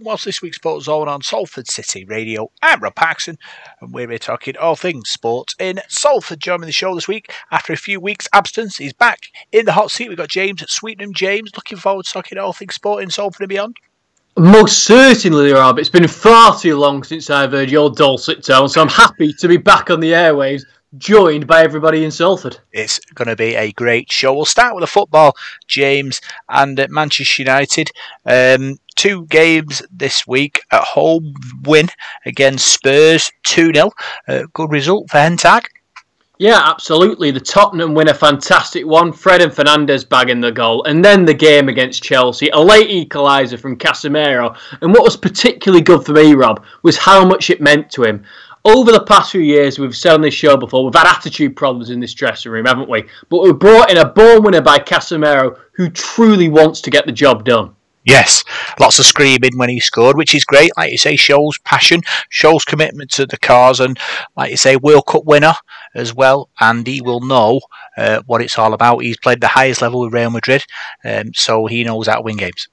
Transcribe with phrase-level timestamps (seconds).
[0.00, 2.50] Whilst this week's Sport Zone on Salford City Radio.
[2.62, 3.38] I'm Rob Paxson,
[3.80, 6.40] and we're here talking all things sports in Salford.
[6.40, 9.20] Joining the show this week after a few weeks' absence, he's back
[9.52, 10.08] in the hot seat.
[10.08, 11.14] We've got James at Sweetenham.
[11.14, 13.76] James, looking forward to talking all things sport in Salford and beyond.
[14.36, 15.78] Most certainly, Rob.
[15.78, 19.46] It's been far too long since I've heard your dulcet tone, so I'm happy to
[19.46, 20.64] be back on the airwaves
[20.98, 22.58] joined by everybody in Salford.
[22.72, 24.34] It's going to be a great show.
[24.34, 25.34] We'll start with the football,
[25.66, 27.90] James, and Manchester United.
[28.24, 31.88] Um, two games this week at home win
[32.26, 33.90] against Spurs 2 0.
[34.28, 35.64] Uh, good result for Ten Hag.
[36.38, 37.30] Yeah, absolutely.
[37.30, 39.12] The Tottenham win a fantastic one.
[39.12, 40.82] Fred and Fernandes bagging the goal.
[40.84, 44.56] And then the game against Chelsea, a late equaliser from Casemiro.
[44.80, 48.24] And what was particularly good for me, Rob, was how much it meant to him
[48.64, 51.90] over the past few years, we've said on this show before, we've had attitude problems
[51.90, 53.04] in this dressing room, haven't we?
[53.28, 57.12] But we brought in a born winner by Casemiro who truly wants to get the
[57.12, 57.74] job done.
[58.04, 58.44] Yes,
[58.78, 60.70] lots of screaming when he scored, which is great.
[60.76, 63.98] Like you say, shows passion, shows commitment to the cause, and
[64.36, 65.54] like you say, World Cup winner
[65.94, 66.50] as well.
[66.60, 67.60] And he will know
[67.96, 68.98] uh, what it's all about.
[68.98, 70.64] He's played the highest level with Real Madrid,
[71.04, 72.68] um, so he knows how to win games.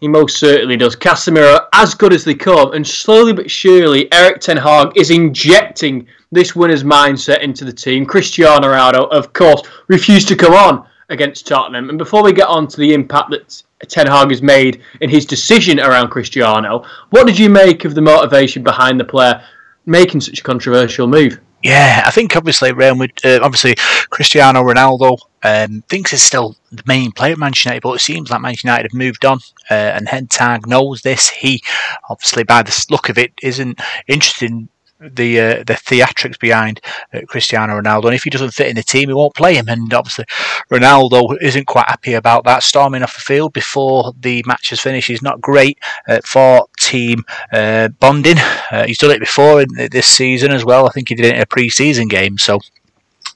[0.00, 0.94] He most certainly does.
[0.94, 6.06] Casemiro, as good as they come, and slowly but surely, Erik Ten Hag is injecting
[6.30, 8.04] this winner's mindset into the team.
[8.04, 11.88] Cristiano Ronaldo, of course, refused to come on against Tottenham.
[11.88, 15.24] And before we get on to the impact that Ten Hag has made in his
[15.24, 19.42] decision around Cristiano, what did you make of the motivation behind the player
[19.86, 21.40] making such a controversial move?
[21.62, 23.74] Yeah, I think obviously Real Madrid, uh, obviously
[24.10, 28.30] Cristiano Ronaldo um, thinks he's still the main player at Manchester United, but it seems
[28.30, 29.38] like Manchester United have moved on,
[29.70, 31.30] uh, and Hag knows this.
[31.30, 31.62] He
[32.08, 34.68] obviously, by the look of it, isn't interested in
[35.00, 36.80] the uh, the theatrics behind
[37.12, 38.06] uh, Cristiano Ronaldo.
[38.06, 39.68] And if he doesn't fit in the team, he won't play him.
[39.68, 40.24] And obviously,
[40.70, 42.62] Ronaldo isn't quite happy about that.
[42.62, 45.78] Storming off the field before the match is finished is not great
[46.08, 48.38] uh, for team uh, bonding.
[48.70, 50.86] Uh, he's done it before in this season as well.
[50.86, 52.38] I think he did it in a pre-season game.
[52.38, 52.58] So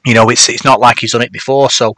[0.05, 1.95] you know, it's it's not like he's done it before, so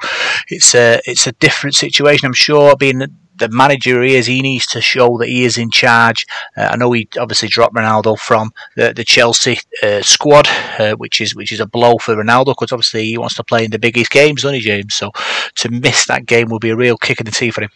[0.48, 2.26] it's a it's a different situation.
[2.26, 5.70] I'm sure being the manager he is, he needs to show that he is in
[5.70, 6.26] charge.
[6.56, 11.20] Uh, I know he obviously dropped Ronaldo from the, the Chelsea uh, squad, uh, which
[11.20, 13.78] is which is a blow for Ronaldo because obviously he wants to play in the
[13.78, 14.94] biggest games, doesn't he, James?
[14.94, 15.10] So
[15.56, 17.70] to miss that game will be a real kick in the teeth for him.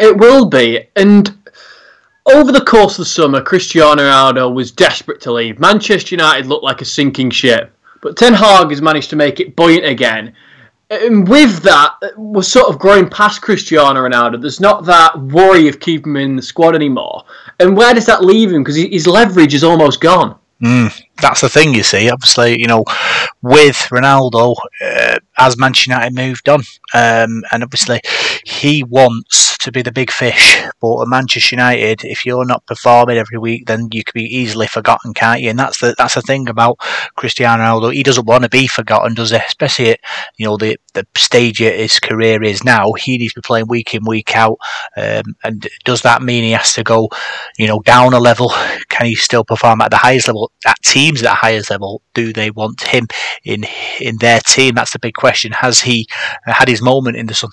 [0.00, 1.36] It will be, and
[2.26, 5.60] over the course of the summer, Cristiano Ronaldo was desperate to leave.
[5.60, 7.72] Manchester United looked like a sinking ship,
[8.02, 10.34] but Ten Hag has managed to make it buoyant again
[10.90, 14.40] and with that, we're sort of growing past Cristiano Ronaldo.
[14.40, 17.24] There's not that worry of keeping him in the squad anymore.
[17.58, 18.62] And where does that leave him?
[18.62, 20.38] Because his leverage is almost gone.
[20.62, 22.10] Mm, that's the thing, you see.
[22.10, 22.84] Obviously, you know,
[23.42, 26.60] with Ronaldo, uh, as Manchester United moved on,
[26.94, 28.00] um, and obviously
[28.44, 30.62] he wants to be the big fish.
[30.80, 34.66] But at Manchester United, if you're not performing every week, then you could be easily
[34.66, 35.50] forgotten, can't you?
[35.50, 36.78] And that's the that's the thing about
[37.16, 37.92] Cristiano Ronaldo.
[37.92, 39.36] He doesn't want to be forgotten, does he?
[39.36, 40.00] Especially at
[40.38, 42.92] you know the the stage his career is now.
[42.92, 44.58] He needs to be playing week in week out.
[44.96, 47.08] Um, and does that mean he has to go,
[47.58, 48.50] you know, down a level?
[48.88, 50.50] Can he still perform at the highest level?
[50.66, 53.06] At teams at the highest level, do they want him
[53.44, 53.64] in
[54.00, 54.74] in their team?
[54.74, 55.52] That's the big question.
[55.52, 56.06] Has he
[56.44, 57.50] had his moment in the sun?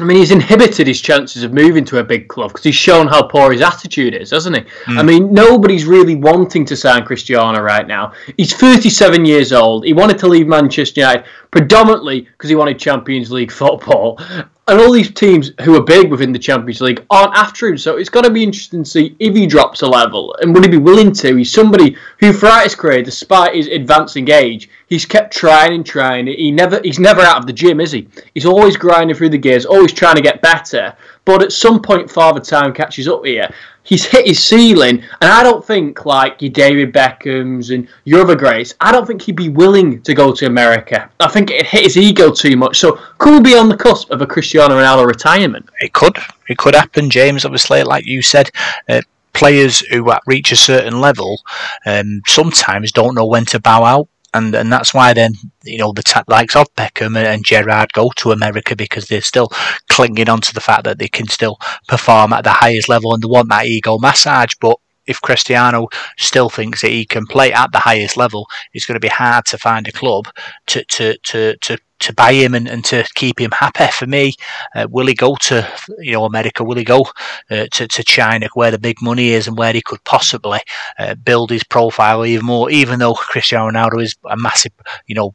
[0.00, 3.06] I mean, he's inhibited his chances of moving to a big club because he's shown
[3.06, 4.62] how poor his attitude is, hasn't he?
[4.62, 4.98] Mm.
[4.98, 8.12] I mean, nobody's really wanting to sign Cristiano right now.
[8.36, 9.84] He's 37 years old.
[9.84, 14.18] He wanted to leave Manchester United predominantly because he wanted Champions League football
[14.66, 17.76] and all these teams who are big within the Champions League aren't after him.
[17.76, 20.64] So it's going to be interesting to see if he drops a level and would
[20.64, 21.36] he be willing to.
[21.36, 26.26] He's somebody who, throughout his career, despite his advancing age, he's kept trying and trying.
[26.26, 28.08] He never, he's never out of the gym, is he?
[28.34, 30.94] He's always grinding through the gears, always trying to get better.
[31.24, 33.48] But at some point, Father Time catches up here
[33.84, 38.34] he's hit his ceiling, and I don't think like your David Beckhams and your other
[38.34, 38.74] greats.
[38.80, 41.08] I don't think he'd be willing to go to America.
[41.20, 42.78] I think it hit his ego too much.
[42.78, 45.68] So could be on the cusp of a Cristiano Ronaldo retirement?
[45.80, 46.16] It could.
[46.48, 47.44] It could happen, James.
[47.44, 48.50] Obviously, like you said.
[48.88, 49.02] Uh,
[49.32, 51.40] players who reach a certain level
[51.86, 55.34] um, sometimes don't know when to bow out and and that's why then
[55.64, 59.20] you know the t- likes of Beckham and, and Gerrard go to America because they're
[59.22, 59.48] still
[59.88, 61.58] clinging on to the fact that they can still
[61.88, 64.54] perform at the highest level and they want that ego massage.
[64.60, 64.76] But
[65.06, 65.88] if Cristiano
[66.18, 69.44] still thinks that he can play at the highest level, it's going to be hard
[69.46, 70.26] to find a club
[70.66, 73.86] to to to, to to buy him and, and to keep him happy.
[73.92, 74.34] For me,
[74.74, 75.66] uh, will he go to
[75.98, 76.64] you know America?
[76.64, 77.06] Will he go
[77.50, 80.60] uh, to to China where the big money is and where he could possibly
[80.98, 82.70] uh, build his profile even more?
[82.70, 84.72] Even though Cristiano Ronaldo is a massive
[85.06, 85.34] you know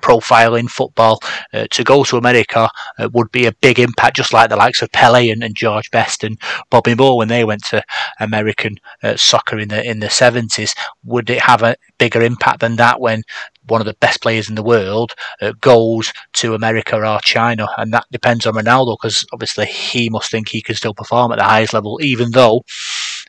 [0.00, 1.20] profile in football,
[1.52, 2.68] uh, to go to America
[2.98, 5.90] uh, would be a big impact, just like the likes of Pele and, and George
[5.90, 6.40] Best and
[6.70, 7.82] Bobby Moore when they went to
[8.20, 10.74] American uh, soccer in the in the seventies.
[11.04, 13.22] Would it have a bigger impact than that when
[13.66, 17.92] one of the best players in the world uh, goes to America or China, and
[17.92, 21.44] that depends on Ronaldo because obviously he must think he can still perform at the
[21.44, 22.62] highest level, even though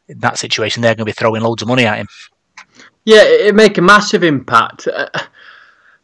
[0.08, 2.08] in that situation they're going to be throwing loads of money at him.
[3.06, 4.88] Yeah, it make a massive impact.
[4.88, 5.08] Uh,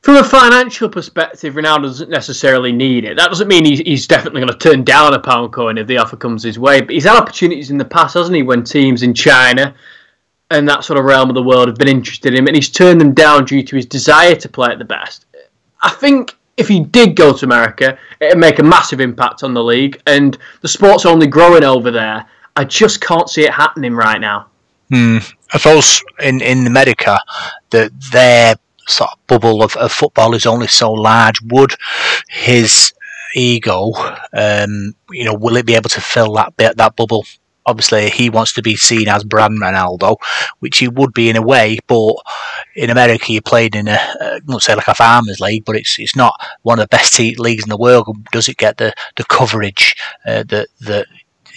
[0.01, 3.17] from a financial perspective, Ronaldo doesn't necessarily need it.
[3.17, 5.97] That doesn't mean he's, he's definitely going to turn down a pound coin if the
[5.97, 6.81] offer comes his way.
[6.81, 8.41] But he's had opportunities in the past, hasn't he?
[8.41, 9.75] When teams in China
[10.51, 12.69] and that sort of realm of the world have been interested in him, and he's
[12.69, 15.25] turned them down due to his desire to play at the best.
[15.81, 19.63] I think if he did go to America, it'd make a massive impact on the
[19.63, 22.25] league, and the sport's only growing over there.
[22.55, 24.47] I just can't see it happening right now.
[24.89, 25.19] Hmm.
[25.53, 27.17] I suppose in in America,
[27.69, 28.55] that their
[28.87, 31.41] sort of bubble of, of football is only so large.
[31.43, 31.75] Would
[32.29, 32.93] his
[33.35, 33.91] ego,
[34.33, 37.25] um, you know, will it be able to fill that bit that bubble
[37.65, 40.17] obviously he wants to be seen as brand Ronaldo,
[40.59, 41.77] which he would be in a way.
[41.87, 42.15] But
[42.75, 45.97] in America, he played in a uh, not say like a farmers league, but it's
[45.99, 48.07] it's not one of the best leagues in the world.
[48.31, 51.07] Does it get the the coverage uh, that that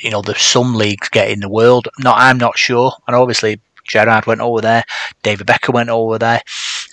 [0.03, 1.89] you know the some leagues get in the world?
[1.99, 2.93] Not I'm not sure.
[3.07, 4.85] And obviously Gerrard went over there,
[5.23, 6.43] David Beckham went over there.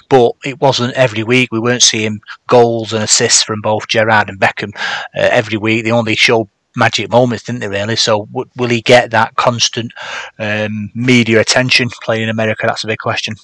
[0.09, 1.53] But it wasn't every week.
[1.53, 5.85] We weren't seeing goals and assists from both Gerrard and Beckham uh, every week.
[5.85, 7.67] They only showed magic moments, didn't they?
[7.67, 7.95] Really.
[7.95, 9.91] So w- will he get that constant
[10.39, 12.67] um, media attention playing in America?
[12.67, 13.35] That's a big question.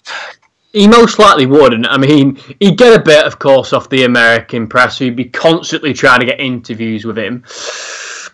[0.74, 1.88] He most likely wouldn't.
[1.88, 4.98] I mean, he'd get a bit, of course, off the American press.
[4.98, 7.44] He'd be constantly trying to get interviews with him.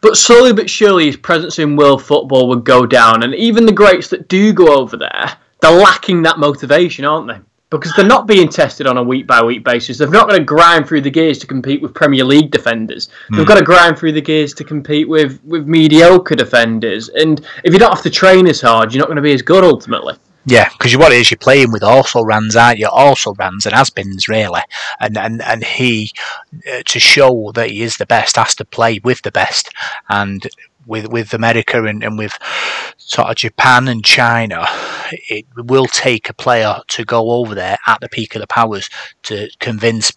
[0.01, 3.23] But slowly but surely, his presence in world football would go down.
[3.23, 7.39] And even the greats that do go over there, they're lacking that motivation, aren't they?
[7.77, 9.97] Because they're not being tested on a week by week basis.
[9.97, 13.09] They've not got to grind through the gears to compete with Premier League defenders.
[13.31, 13.37] Mm.
[13.37, 17.09] They've got to grind through the gears to compete with, with mediocre defenders.
[17.09, 19.41] And if you don't have to train as hard, you're not going to be as
[19.41, 20.15] good ultimately.
[20.45, 22.89] Yeah, because what it is, you're playing with also runs, aren't you?
[22.89, 24.59] Also runs and has-beens, really.
[24.99, 26.11] And and and he,
[26.69, 29.73] uh, to show that he is the best, has to play with the best.
[30.09, 30.45] And
[30.85, 32.37] with with America and, and with
[32.97, 34.65] sort of Japan and China,
[35.29, 38.89] it will take a player to go over there at the peak of the powers
[39.23, 40.11] to convince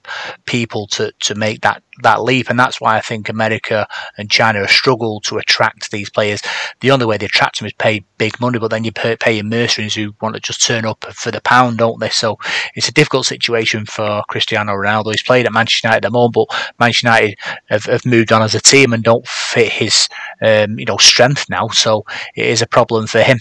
[0.46, 2.48] people to, to make that, that leap.
[2.48, 3.86] And that's why I think America
[4.16, 6.42] and China struggle to attract these players.
[6.80, 9.42] The only way they attract them is pay big money, but then you pay, pay
[9.42, 12.10] mercenaries who want to just turn up for the pound, don't they?
[12.10, 12.38] So
[12.74, 15.10] it's a difficult situation for Cristiano Ronaldo.
[15.10, 18.42] He's played at Manchester United at the moment, but Manchester United have, have moved on
[18.42, 20.08] as a team and don't fit his
[20.42, 21.68] uh, um, you know strength now.
[21.68, 22.04] So
[22.34, 23.38] it is a problem for him.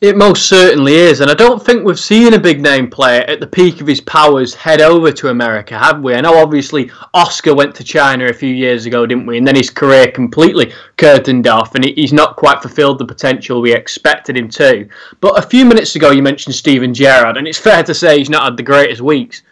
[0.00, 3.38] It most certainly is, and I don't think we've seen a big name player at
[3.38, 6.14] the peak of his powers head over to America, have we?
[6.14, 9.36] I know obviously Oscar went to China a few years ago, didn't we?
[9.36, 13.74] And then his career completely curtained off, and he's not quite fulfilled the potential we
[13.74, 14.88] expected him to.
[15.20, 18.30] But a few minutes ago, you mentioned Steven Gerrard, and it's fair to say he's
[18.30, 19.42] not had the greatest weeks.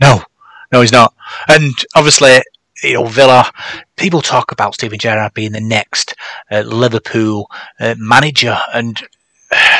[0.00, 0.22] No,
[0.72, 1.14] no, he's not.
[1.46, 2.40] And obviously,
[2.86, 3.50] you know, Villa,
[3.96, 6.14] people talk about Steven Gerrard being the next
[6.50, 7.50] uh, Liverpool
[7.80, 9.02] uh, manager, and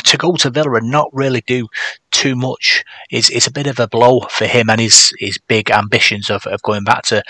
[0.04, 1.68] to go to Villa and not really do
[2.10, 5.70] too much is is a bit of a blow for him and his his big
[5.70, 7.22] ambitions of, of going back to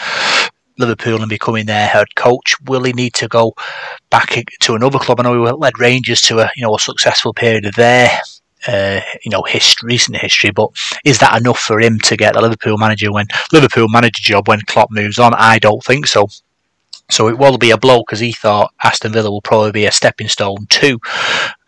[0.79, 2.55] Liverpool and becoming their head coach.
[2.67, 3.55] Will he need to go
[4.11, 5.21] back to another club?
[5.21, 8.21] I know he led Rangers to a you know a successful period their
[8.69, 10.71] uh, you know history, recent history, but
[11.05, 14.61] is that enough for him to get the Liverpool manager when Liverpool manager job when
[14.63, 15.33] Klopp moves on?
[15.35, 16.29] I don't think so.
[17.09, 19.93] So it will be a blow because he thought Aston Villa will probably be a
[19.93, 20.99] stepping stone to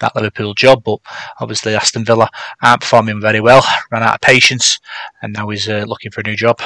[0.01, 0.83] that Liverpool job.
[0.85, 0.99] But
[1.41, 2.29] obviously, Aston Villa
[2.63, 4.81] aren't performing very well, ran out of patience,
[5.23, 6.61] and now he's uh, looking for a new job.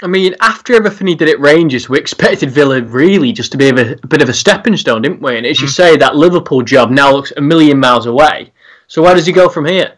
[0.00, 3.68] I mean, after everything he did at Rangers, we expected Villa really just to be
[3.68, 5.36] a, a bit of a stepping stone, didn't we?
[5.36, 5.62] And as mm.
[5.62, 8.52] you say, that Liverpool job now looks a million miles away.
[8.88, 9.92] So where does he go from here?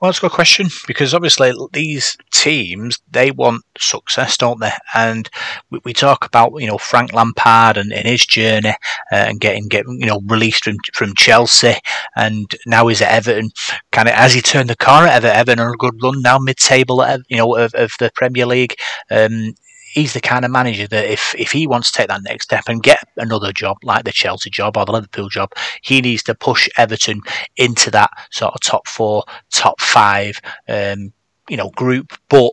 [0.00, 4.72] Well, that's a good question because obviously these teams they want success, don't they?
[4.92, 5.30] And
[5.70, 8.74] we, we talk about you know Frank Lampard and, and his journey
[9.12, 11.76] uh, and getting getting you know released from from Chelsea,
[12.16, 13.50] and now he's at Everton.
[13.92, 17.06] Kind of as he turned the corner Everton, on a good run now mid table,
[17.28, 18.74] you know of, of the Premier League.
[19.12, 19.54] Um,
[19.94, 22.64] he's the kind of manager that if, if he wants to take that next step
[22.68, 26.34] and get another job like the Chelsea job or the Liverpool job, he needs to
[26.34, 27.20] push Everton
[27.56, 29.22] into that sort of top four,
[29.52, 31.12] top five, um,
[31.48, 32.12] you know, group.
[32.28, 32.52] But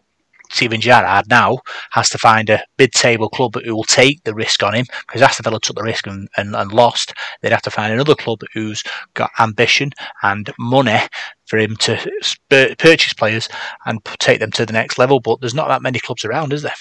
[0.52, 1.58] Steven Gerrard now
[1.92, 5.44] has to find a mid-table club who will take the risk on him because Aston
[5.44, 7.14] Villa took the risk and, and, and, lost.
[7.42, 8.84] They'd have to find another club who's
[9.14, 11.00] got ambition and money
[11.48, 13.50] for him to purchase players
[13.86, 15.22] and take them to the next level.
[15.22, 16.74] But there's not that many clubs around, is there?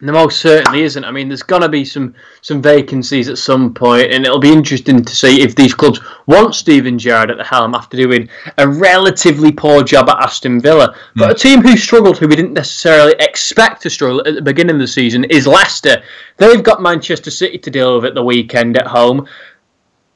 [0.00, 1.04] There most certainly isn't.
[1.04, 4.52] I mean, there's going to be some some vacancies at some point, and it'll be
[4.52, 8.68] interesting to see if these clubs want Steven Gerrard at the helm after doing a
[8.68, 10.94] relatively poor job at Aston Villa.
[11.14, 11.30] But mm.
[11.30, 14.80] a team who struggled, who we didn't necessarily expect to struggle at the beginning of
[14.80, 16.02] the season, is Leicester.
[16.36, 19.26] They've got Manchester City to deal with at the weekend at home.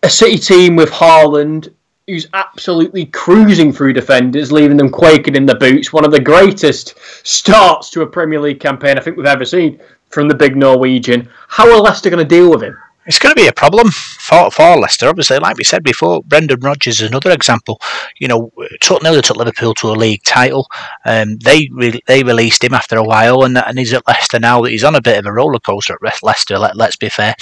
[0.02, 1.72] A City team with Haaland,
[2.10, 5.92] who's absolutely cruising through defenders, leaving them quaking in the boots.
[5.92, 6.94] One of the greatest
[7.26, 11.28] starts to a Premier League campaign I think we've ever seen from the big Norwegian.
[11.48, 12.76] How are Leicester going to deal with him?
[13.06, 15.08] It's going to be a problem for, for Leicester.
[15.08, 17.80] Obviously, like we said before, Brendan Rodgers is another example.
[18.18, 20.68] You know, took nearly took Liverpool to a league title.
[21.04, 24.60] Um, they re- they released him after a while, and and he's at Leicester now.
[24.60, 26.58] That he's on a bit of a roller coaster at Leicester.
[26.58, 27.34] Let, let's be fair,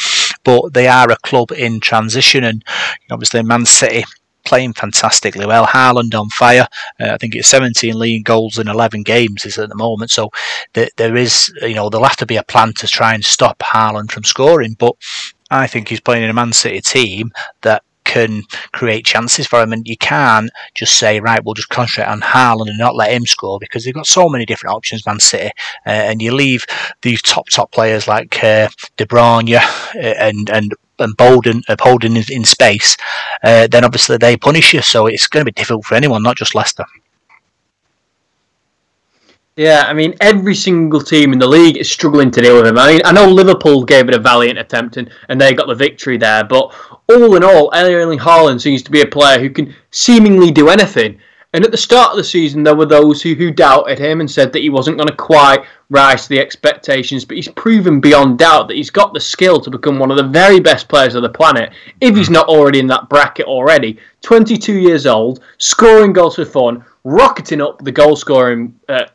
[0.44, 2.64] but they are a club in transition, and
[3.10, 4.04] obviously Man City
[4.48, 5.66] playing fantastically well.
[5.66, 6.66] Haaland on fire.
[6.98, 10.10] Uh, I think it's 17 league goals in 11 games is at the moment.
[10.10, 10.30] So
[10.74, 13.58] th- there is, you know, there'll have to be a plan to try and stop
[13.58, 14.74] Haaland from scoring.
[14.78, 14.94] But
[15.50, 17.30] I think he's playing in a Man City team
[17.62, 22.10] that can create chances for him, and you can't just say, right, we'll just concentrate
[22.10, 25.20] on Haaland and not let him score because they've got so many different options, Man
[25.20, 25.50] City,
[25.86, 26.64] uh, and you leave
[27.02, 32.16] these top top players like uh, De Bruyne uh, and and and Foden, uh, in,
[32.30, 32.96] in space,
[33.42, 34.82] uh, then obviously they punish you.
[34.82, 36.84] So it's going to be difficult for anyone, not just Leicester.
[39.58, 42.78] Yeah, I mean, every single team in the league is struggling to deal with him.
[42.78, 45.74] I mean, I know Liverpool gave it a valiant attempt and, and they got the
[45.74, 46.72] victory there, but
[47.08, 51.18] all in all, Erling Haaland seems to be a player who can seemingly do anything.
[51.54, 54.30] And at the start of the season, there were those who, who doubted him and
[54.30, 57.24] said that he wasn't going to quite rise to the expectations.
[57.24, 60.28] But he's proven beyond doubt that he's got the skill to become one of the
[60.28, 63.98] very best players of the planet, if he's not already in that bracket already.
[64.20, 69.06] 22 years old, scoring goals for fun, rocketing up the goal scoring uh,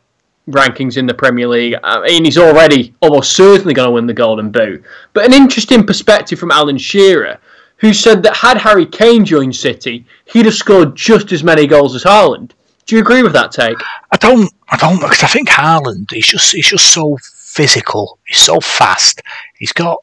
[0.48, 1.76] rankings in the Premier League.
[1.84, 4.82] I mean, he's already almost certainly going to win the Golden Boot.
[5.12, 7.38] But an interesting perspective from Alan Shearer
[7.84, 11.94] who said that had Harry Kane joined City, he'd have scored just as many goals
[11.94, 12.52] as Haaland.
[12.86, 13.76] Do you agree with that take?
[14.10, 14.50] I don't.
[14.70, 18.18] I don't because I think Haaland he's just he's just so physical.
[18.26, 19.20] He's so fast.
[19.58, 20.02] He's got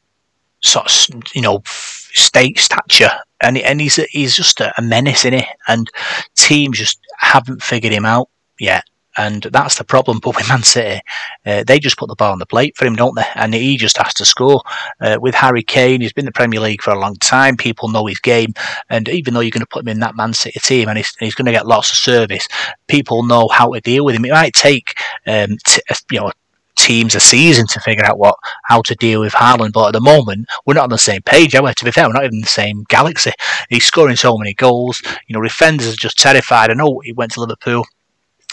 [0.60, 3.10] sort of you know state stature,
[3.40, 5.46] and and he's a, he's just a, menace in it.
[5.66, 5.90] And
[6.36, 8.28] teams just haven't figured him out
[8.60, 8.84] yet
[9.16, 10.20] and that's the problem.
[10.22, 11.00] But with Man City,
[11.44, 13.24] uh, they just put the ball on the plate for him, don't they?
[13.34, 14.62] And he just has to score.
[15.00, 17.56] Uh, with Harry Kane, he's been in the Premier League for a long time.
[17.56, 18.52] People know his game,
[18.88, 21.14] and even though you're going to put him in that Man City team, and he's,
[21.16, 22.48] he's going to get lots of service,
[22.88, 24.24] people know how to deal with him.
[24.24, 24.94] It might take
[25.26, 26.32] um, t- you know
[26.76, 29.72] teams a season to figure out what how to deal with Haaland.
[29.72, 31.72] But at the moment, we're not on the same page, are we?
[31.72, 33.32] To be fair, we're not even in the same galaxy.
[33.68, 35.02] He's scoring so many goals.
[35.26, 36.70] You know, defenders are just terrified.
[36.70, 37.86] I know he went to Liverpool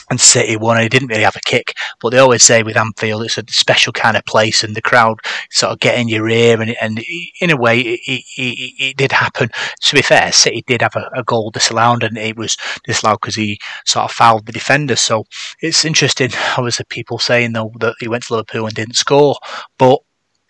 [0.09, 0.77] and City won.
[0.77, 3.43] And he didn't really have a kick, but they always say with Anfield it's a
[3.49, 5.19] special kind of place, and the crowd
[5.51, 7.03] sort of get in your ear, and, and
[7.41, 9.49] in a way it, it, it, it did happen.
[9.81, 13.35] To be fair, City did have a, a goal disallowed, and it was disallowed because
[13.35, 14.95] he sort of fouled the defender.
[14.95, 15.25] So
[15.61, 16.29] it's interesting.
[16.57, 19.37] Obviously, people saying though that he went to Liverpool and didn't score,
[19.77, 19.99] but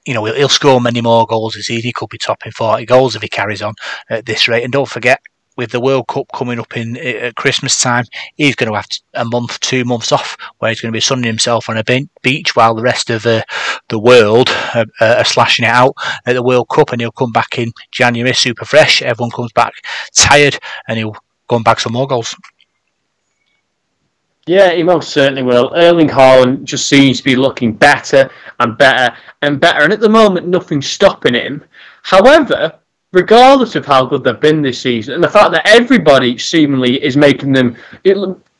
[0.05, 1.83] you know, he'll score many more goals this season.
[1.83, 3.75] He could be topping 40 goals if he carries on
[4.09, 4.63] at this rate.
[4.63, 5.19] And don't forget,
[5.59, 8.05] with the World Cup coming up in at Christmas time,
[8.37, 11.25] he's going to have a month, two months off, where he's going to be sunning
[11.25, 11.83] himself on a
[12.21, 13.41] beach while the rest of uh,
[13.89, 15.93] the world are, are, slashing it out
[16.25, 19.01] at the World Cup, and he'll come back in January super fresh.
[19.01, 19.73] Everyone comes back
[20.15, 21.17] tired, and he'll
[21.49, 22.33] go bag some more goals.
[24.47, 25.73] Yeah, he most certainly will.
[25.75, 30.07] Erling Haaland just seems to be looking better and better and better, and at the
[30.07, 31.65] moment, nothing's stopping him.
[32.03, 32.79] However,
[33.11, 37.17] regardless of how good they've been this season, and the fact that everybody seemingly is
[37.17, 37.75] making them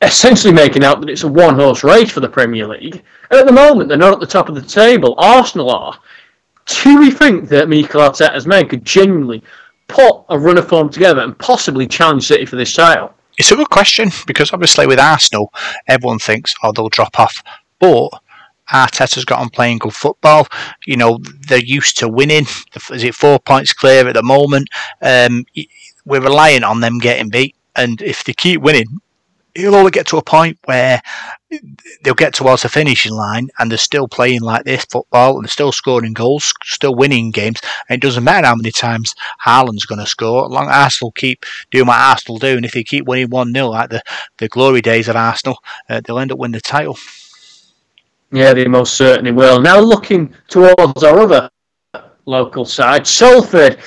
[0.02, 3.02] essentially making out that it's a one horse race for the Premier League.
[3.30, 5.14] And at the moment, they're not at the top of the table.
[5.18, 5.98] Arsenal are.
[6.66, 9.42] Do we think that Mikel Arteta's men could genuinely
[9.88, 13.14] put a run of form together and possibly challenge City for this title?
[13.38, 15.52] It's a good question because obviously with Arsenal,
[15.88, 17.42] everyone thinks, oh, they'll drop off.
[17.78, 18.10] But
[18.70, 20.46] Arteta's got on playing good football.
[20.86, 22.46] You know, they're used to winning.
[22.90, 24.68] Is it four points clear at the moment?
[25.02, 25.44] Um,
[26.04, 27.56] we're relying on them getting beat.
[27.76, 29.00] And if they keep winning,
[29.54, 31.00] it'll only get to a point where
[32.02, 35.50] they'll get towards the finishing line and they're still playing like this football and they're
[35.50, 37.60] still scoring goals, still winning games.
[37.88, 40.48] And it doesn't matter how many times Haaland's going to score.
[40.48, 43.90] Long Arsenal keep doing what Arsenal do, and if they keep winning 1 0 like
[43.90, 44.02] the,
[44.38, 45.58] the glory days of Arsenal,
[45.88, 46.96] uh, they'll end up winning the title.
[48.32, 49.60] Yeah, they most certainly will.
[49.60, 51.50] Now looking towards our other
[52.26, 53.78] local side, Salford.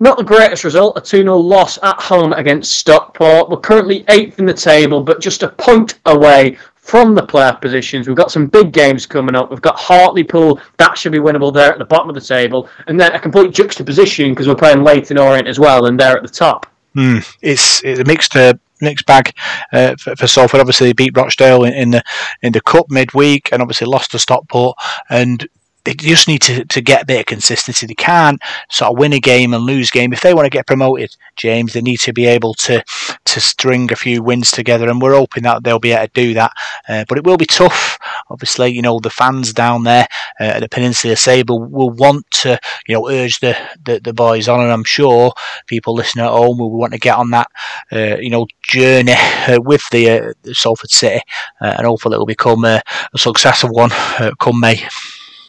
[0.00, 3.48] Not the greatest result, a 2 0 loss at home against Stockport.
[3.48, 8.08] We're currently eighth in the table, but just a point away from the playoff positions.
[8.08, 9.50] We've got some big games coming up.
[9.50, 12.68] We've got Hartlepool, that should be winnable there at the bottom of the table.
[12.88, 16.22] And then a complete juxtaposition because we're playing Leyton Orient as well, and they're at
[16.22, 16.66] the top.
[16.96, 19.32] Mm, it's, it's a mixed uh, mixed bag
[19.72, 20.60] uh, for, for Salford.
[20.60, 22.02] Obviously, they beat Rochdale in, in, the
[22.42, 24.76] in the cup midweek, and obviously lost to Stockport.
[25.08, 25.48] And
[25.84, 27.86] they just need to, to get a bit of consistency.
[27.86, 30.12] They can't sort of win a game and lose game.
[30.12, 32.84] If they want to get promoted, James, they need to be able to
[33.24, 36.34] to string a few wins together, and we're hoping that they'll be able to do
[36.34, 36.52] that.
[36.88, 37.98] Uh, but it will be tough.
[38.30, 40.06] Obviously, you know the fans down there
[40.40, 44.48] uh, at the Peninsula Sable will want to you know urge the, the, the boys
[44.48, 45.32] on, and I'm sure
[45.66, 47.48] people listening at home will want to get on that
[47.90, 49.14] uh, you know journey
[49.48, 51.20] uh, with the, uh, Salford City,
[51.60, 52.80] uh, and hopefully it will become a,
[53.14, 53.90] a successful one
[54.38, 54.86] come May.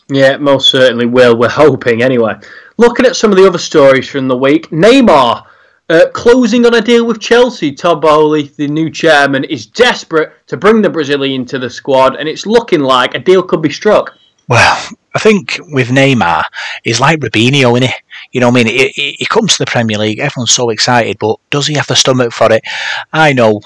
[0.10, 1.38] Yeah, most certainly will.
[1.38, 2.36] We're hoping anyway.
[2.78, 5.46] Looking at some of the other stories from the week, Neymar
[5.90, 7.72] uh, closing on a deal with Chelsea.
[7.72, 12.28] Todd Boehly, the new chairman, is desperate to bring the Brazilian to the squad, and
[12.28, 14.14] it's looking like a deal could be struck.
[14.48, 16.44] Well, I think with Neymar,
[16.84, 17.94] he's like Robinho, isn't he?
[18.32, 18.74] You know what I mean?
[18.74, 21.88] He, he, he comes to the Premier League, everyone's so excited, but does he have
[21.88, 22.64] the stomach for it?
[23.12, 23.62] I know,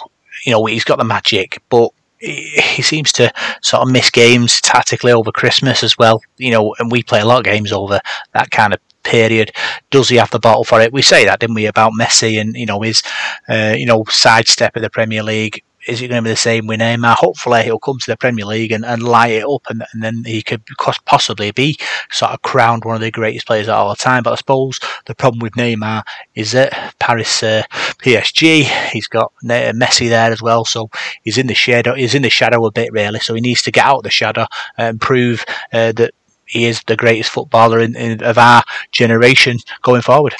[0.45, 3.31] you know, he's got the magic, but he seems to
[3.61, 6.21] sort of miss games tactically over Christmas as well.
[6.37, 7.99] You know, and we play a lot of games over
[8.33, 9.51] that kind of period.
[9.89, 10.93] Does he have the bottle for it?
[10.93, 13.01] We say that, didn't we, about Messi and you know his,
[13.49, 16.67] uh, you know, sidestep of the Premier League is it going to be the same
[16.67, 17.15] with Neymar?
[17.15, 20.23] Hopefully, he'll come to the Premier League and, and light it up, and, and then
[20.25, 20.63] he could
[21.05, 21.77] possibly be
[22.11, 24.23] sort of crowned one of the greatest players of all time.
[24.23, 26.03] But I suppose the problem with Neymar
[26.35, 30.89] is that Paris uh, PSG, he's got Messi there as well, so
[31.23, 31.95] he's in the shadow.
[31.95, 33.19] He's in the shadow a bit, really.
[33.19, 34.45] So he needs to get out of the shadow
[34.77, 36.13] and prove uh, that
[36.45, 40.33] he is the greatest footballer in, in, of our generation going forward.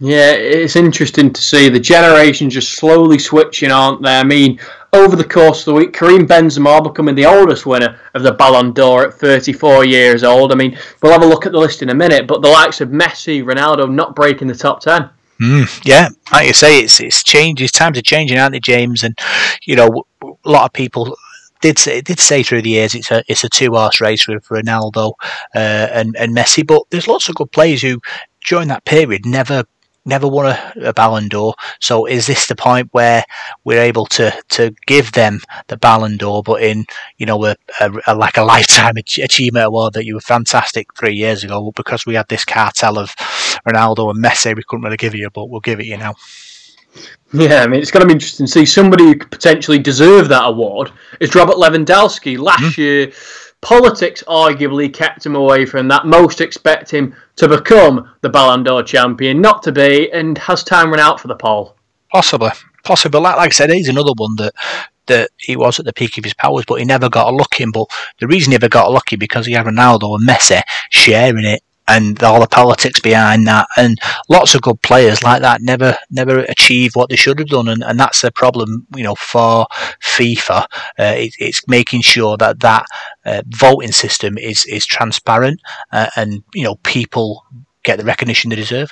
[0.00, 4.18] Yeah, it's interesting to see the generation just slowly switching, aren't they?
[4.18, 4.58] I mean,
[4.92, 8.72] over the course of the week, Karim Benzema becoming the oldest winner of the Ballon
[8.72, 10.52] d'Or at 34 years old.
[10.52, 12.80] I mean, we'll have a look at the list in a minute, but the likes
[12.80, 15.08] of Messi, Ronaldo not breaking the top 10.
[15.40, 17.72] Mm, yeah, like you say, it's it's changes.
[17.72, 19.02] Times are changing, aren't they, James?
[19.02, 19.18] And
[19.66, 21.16] you know, a lot of people
[21.60, 24.46] did say did say through the years it's a it's a two horse race with
[24.48, 25.14] Ronaldo
[25.56, 28.00] uh, and and Messi, but there's lots of good players who
[28.48, 29.64] during that period never
[30.04, 31.54] never won a, a Ballon d'Or.
[31.80, 33.24] So is this the point where
[33.64, 36.84] we're able to, to give them the Ballon d'Or, but in
[37.18, 41.14] you know a, a, a like a lifetime achievement award that you were fantastic three
[41.14, 43.14] years ago because we had this cartel of
[43.66, 46.14] Ronaldo and Messi, we couldn't really give you, but we'll give it you now.
[47.32, 50.28] Yeah, I mean, it's going to be interesting to see somebody who could potentially deserve
[50.28, 52.38] that award is Robert Lewandowski.
[52.38, 52.80] Last mm-hmm.
[52.80, 53.12] year,
[53.64, 56.06] politics arguably kept him away from that.
[56.06, 60.90] Most expect him to become the Ballon d'Or champion, not to be, and has time
[60.90, 61.74] run out for the Pole?
[62.12, 62.50] Possibly,
[62.84, 63.20] possibly.
[63.20, 64.54] Like, like I said, he's another one that
[65.06, 67.60] that he was at the peak of his powers, but he never got a look
[67.60, 67.70] in.
[67.72, 67.88] But
[68.20, 71.62] the reason he never got a lucky because he had Ronaldo and Messi sharing it
[71.86, 76.38] and all the politics behind that, and lots of good players like that never never
[76.40, 79.66] achieve what they should have done, and, and that's the problem, you know, for
[80.02, 80.64] FIFA.
[80.98, 82.86] Uh, it, it's making sure that that
[83.24, 85.60] uh, voting system is is transparent,
[85.92, 87.44] uh, and you know, people
[87.82, 88.90] get the recognition they deserve.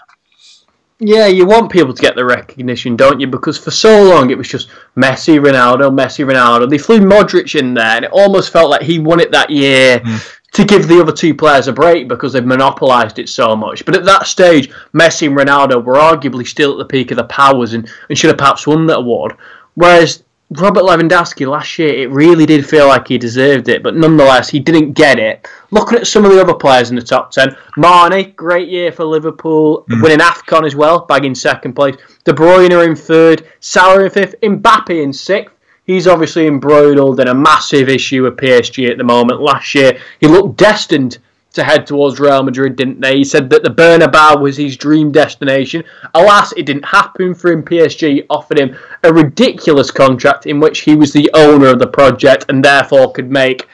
[1.05, 3.27] Yeah, you want people to get the recognition, don't you?
[3.27, 6.71] Because for so long it was just Messi, Ronaldo, Messi, Ronaldo.
[6.71, 9.99] They flew Modric in there, and it almost felt like he won it that year.
[9.99, 13.85] Mm to give the other two players a break because they've monopolised it so much.
[13.85, 17.27] But at that stage, Messi and Ronaldo were arguably still at the peak of their
[17.27, 19.37] powers and, and should have perhaps won that award.
[19.75, 24.51] Whereas Robert Lewandowski last year, it really did feel like he deserved it, but nonetheless,
[24.51, 25.49] he didn't get it.
[25.71, 29.07] Looking at some of the other players in the top 10, Mane, great year for
[29.07, 30.03] Liverpool, mm.
[30.03, 31.97] winning AFCON as well, bagging second place.
[32.25, 35.55] De Bruyne in third, Salah in fifth, Mbappe in sixth.
[35.85, 39.41] He's obviously embroiled in a massive issue with PSG at the moment.
[39.41, 41.19] Last year, he looked destined
[41.55, 43.19] to head towards Real Madrid, didn't they?
[43.19, 45.85] He said that the Bernabeu was his dream destination.
[46.15, 47.63] Alas, it didn't happen for him.
[47.63, 52.47] PSG offered him a ridiculous contract in which he was the owner of the project
[52.49, 53.69] and therefore could make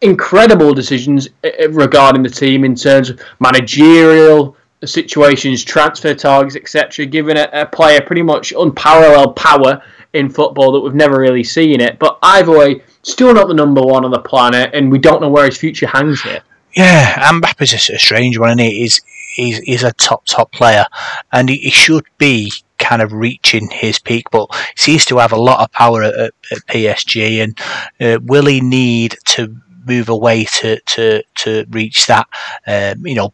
[0.00, 7.06] incredible decisions eh, eh, regarding the team in terms of managerial situations, transfer targets, etc.,
[7.06, 11.80] giving a, a player pretty much unparalleled power in football that we've never really seen
[11.80, 11.98] it.
[11.98, 15.28] But either way, still not the number one on the planet, and we don't know
[15.28, 16.42] where his future hangs here.
[16.76, 18.70] Yeah, Mbappe's a, a strange one, and he?
[18.80, 19.00] He's,
[19.34, 20.86] he's, he's a top, top player,
[21.32, 25.32] and he, he, should be kind of reaching his peak, but he seems to have
[25.32, 26.32] a lot of power at, at
[26.68, 27.58] PSG, and
[28.00, 32.26] uh, will he need to move away to to to reach that
[32.66, 33.30] um, you know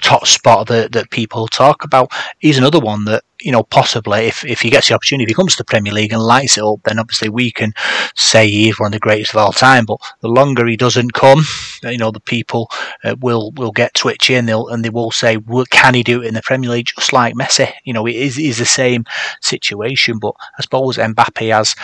[0.00, 2.10] top spot that, that people talk about.
[2.38, 5.34] He's another one that, you know, possibly if, if he gets the opportunity, if he
[5.34, 7.72] comes to the Premier League and lights it up, then obviously we can
[8.14, 9.84] say he's one of the greatest of all time.
[9.84, 11.42] But the longer he doesn't come,
[11.82, 12.70] you know, the people
[13.04, 16.22] uh, will will get twitchy and they'll and they will say, well, can he do
[16.22, 17.70] it in the Premier League just like Messi?
[17.84, 19.04] You know, it is, is the same
[19.40, 20.18] situation.
[20.18, 21.76] But I suppose Mbappe has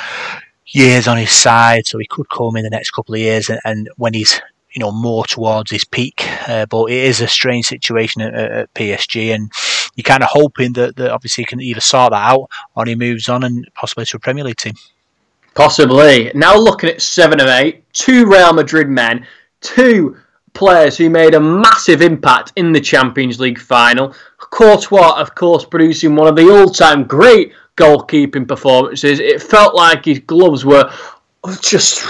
[0.66, 3.61] years on his side, so he could come in the next couple of years and,
[3.64, 4.40] and when he's
[4.75, 6.27] you know more towards his peak.
[6.49, 9.51] Uh, but it is a strange situation at, at, PSG, and
[9.95, 12.95] you're kind of hoping that, that obviously he can either sort that out or he
[12.95, 14.75] moves on and possibly to a Premier League team.
[15.55, 16.33] Possibly.
[16.35, 19.27] Now looking at seven of eight, two Real Madrid men,
[19.61, 20.17] two
[20.53, 24.15] players who made a massive impact in the Champions League final.
[24.39, 29.21] Courtois, of course, producing one of the all-time great goalkeeping performances.
[29.21, 30.93] It felt like his gloves were
[31.61, 32.04] just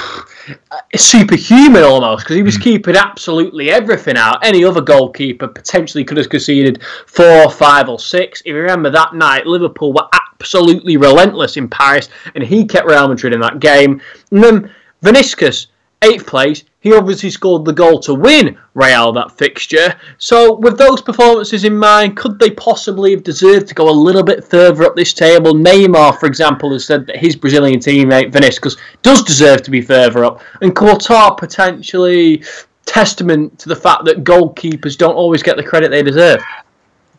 [0.95, 2.63] superhuman almost because he was mm.
[2.63, 4.45] keeping absolutely everything out.
[4.45, 8.41] Any other goalkeeper potentially could have conceded four, five, or six.
[8.43, 13.09] If you remember that night, Liverpool were absolutely relentless in Paris, and he kept Real
[13.09, 14.01] Madrid in that game.
[14.31, 15.69] And then Vinicius,
[16.03, 19.95] eighth place, he obviously scored the goal to win Real that fixture.
[20.19, 24.23] So, with those performances in mind, could they possibly have deserved to go a little
[24.23, 25.55] bit further up this table?
[25.55, 30.27] Neymar, for example, has said that his Brazilian teammate Vinicius does deserve to be further
[30.27, 32.45] up, and Courtois potentially
[32.85, 36.43] testament to the fact that goalkeepers don't always get the credit they deserve.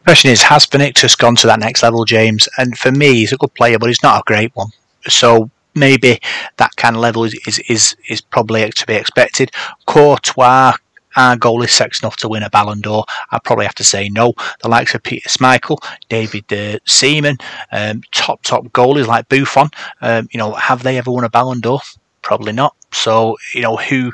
[0.03, 2.47] Question is, has Vinicius gone to that next level, James?
[2.59, 4.67] And for me, he's a good player, but he's not a great one.
[5.07, 6.19] So maybe
[6.57, 9.51] that kind of level is is is, is probably to be expected.
[9.85, 10.73] Courtois
[11.15, 14.09] our goal is sex enough to win a Ballon d'Or, I'd probably have to say
[14.09, 14.33] no.
[14.61, 15.77] The likes of Peter Schmeichel,
[16.09, 17.37] David uh, Seaman,
[17.71, 19.69] um, top top goalies like Buffon,
[20.01, 21.79] um, you know, have they ever won a Ballon d'Or?
[22.21, 22.75] Probably not.
[22.91, 24.11] So you know who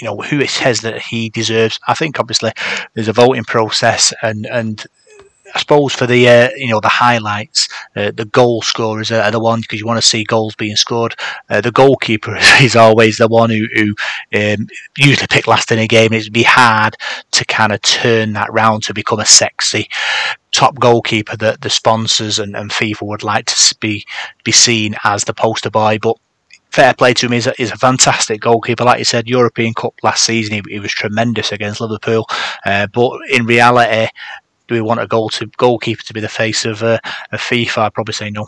[0.00, 1.78] you know who it says that he deserves.
[1.86, 2.52] I think obviously
[2.94, 4.84] there's a voting process, and and
[5.54, 9.40] I suppose for the uh, you know the highlights, uh, the goal scorers are, the
[9.40, 11.14] one because you want to see goals being scored.
[11.48, 13.94] Uh, the goalkeeper is always the one who, who
[14.34, 14.66] um,
[14.98, 16.12] usually pick last in a game.
[16.12, 16.96] It'd be hard
[17.32, 19.88] to kind of turn that round to become a sexy
[20.50, 24.04] top goalkeeper that the sponsors and, and FIFA would like to be
[24.44, 26.16] be seen as the poster boy, but
[26.74, 27.32] fair play to him.
[27.32, 28.84] He's a, he's a fantastic goalkeeper.
[28.84, 32.26] Like you said, European Cup last season, he, he was tremendous against Liverpool.
[32.66, 34.08] Uh, but in reality,
[34.68, 36.98] do we want a goal to goalkeeper to be the face of uh,
[37.32, 37.78] of FIFA?
[37.78, 38.46] I'd probably say no.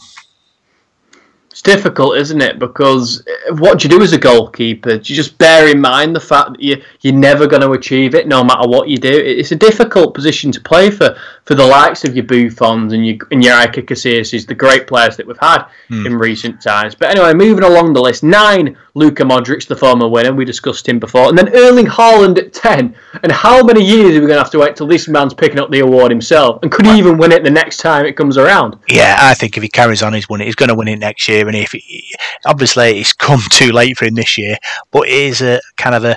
[1.51, 2.59] It's difficult, isn't it?
[2.59, 4.99] Because uh, what do you do as a goalkeeper?
[4.99, 8.15] Do you just bear in mind the fact that you you're never going to achieve
[8.15, 9.11] it, no matter what you do?
[9.11, 13.17] It's a difficult position to play for for the likes of your Buffons and your
[13.31, 16.05] and your Iker Casillas, the great players that we've had hmm.
[16.05, 16.95] in recent times.
[16.95, 20.99] But anyway, moving along the list, nine Luka Modric, the former winner, we discussed him
[20.99, 22.95] before, and then Erling Haaland at ten.
[23.23, 25.61] And how many years are we going to have to wait till this man's picking
[25.61, 26.59] up the award himself?
[26.63, 28.77] And could he even win it the next time it comes around?
[28.89, 30.47] Yeah, I think if he carries on, he's won it.
[30.47, 32.13] He's going to win it next year and if he,
[32.45, 34.57] obviously it's come too late for him this year,
[34.91, 36.17] but it is a kind of a,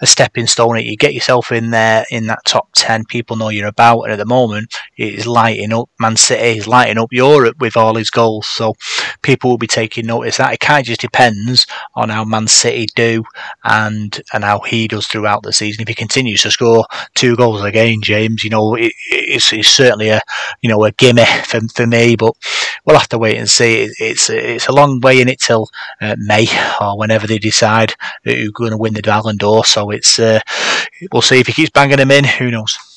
[0.00, 0.78] a stepping stone.
[0.78, 4.18] You get yourself in there in that top ten, people know you're about, and at
[4.18, 8.46] the moment it's lighting up Man City, he's lighting up Europe with all his goals,
[8.46, 8.74] so
[9.22, 10.52] people will be taking notice that.
[10.52, 13.24] It kind of just depends on how Man City do
[13.64, 15.82] and and how he does throughout the season.
[15.82, 19.68] If he continues to score two goals a game, James, you know it, it's, it's
[19.68, 20.20] certainly a
[20.60, 22.34] you know a gimme for, for me, but
[22.84, 23.82] we'll have to wait and see.
[23.82, 25.68] It, it's it's a long way in it till
[26.00, 26.46] uh, May
[26.80, 29.64] or whenever they decide who's going to win the Ballon d'Or.
[29.64, 30.40] So it's uh,
[31.12, 32.24] we'll see if he keeps banging them in.
[32.24, 32.87] Who knows?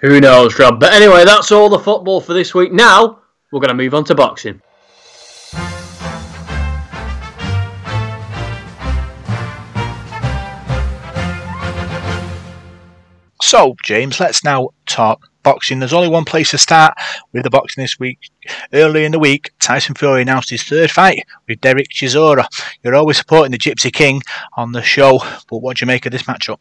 [0.00, 0.80] Who knows, Rob?
[0.80, 2.72] But anyway, that's all the football for this week.
[2.72, 3.20] Now
[3.52, 4.62] we're going to move on to boxing.
[13.42, 15.80] So, James, let's now talk boxing.
[15.80, 16.94] There's only one place to start
[17.32, 18.30] with the boxing this week.
[18.72, 22.46] Early in the week, Tyson Fury announced his third fight with Derek Chisora.
[22.82, 24.22] You're always supporting the Gypsy King
[24.56, 25.18] on the show,
[25.50, 26.58] but what do you make of this matchup?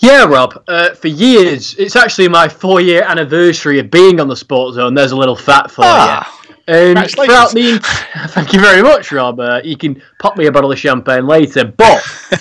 [0.00, 0.64] Yeah, Rob.
[0.66, 4.94] Uh, for years, it's actually my four-year anniversary of being on the Sports Zone.
[4.94, 6.54] There's a little fat for ah, you.
[6.66, 7.78] And throughout the,
[8.28, 9.38] thank you very much, Rob.
[9.38, 12.02] Uh, you can pop me a bottle of champagne later, but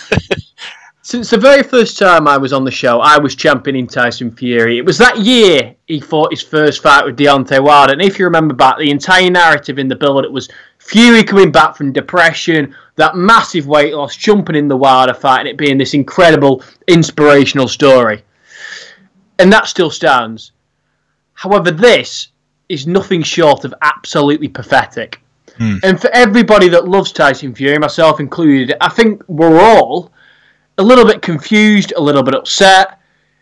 [1.10, 4.78] Since the very first time I was on the show, I was championing Tyson Fury.
[4.78, 7.94] It was that year he fought his first fight with Deontay Wilder.
[7.94, 11.52] And if you remember back, the entire narrative in the build it was Fury coming
[11.52, 15.78] back from depression, that massive weight loss, jumping in the Wilder fight, and it being
[15.78, 18.24] this incredible, inspirational story.
[19.38, 20.52] And that still stands.
[21.34, 22.30] However, this
[22.70, 25.22] is nothing short of absolutely pathetic.
[25.58, 25.78] Hmm.
[25.84, 30.12] And for everybody that loves Tyson Fury, myself included, I think we're all
[30.78, 33.00] a little bit confused, a little bit upset,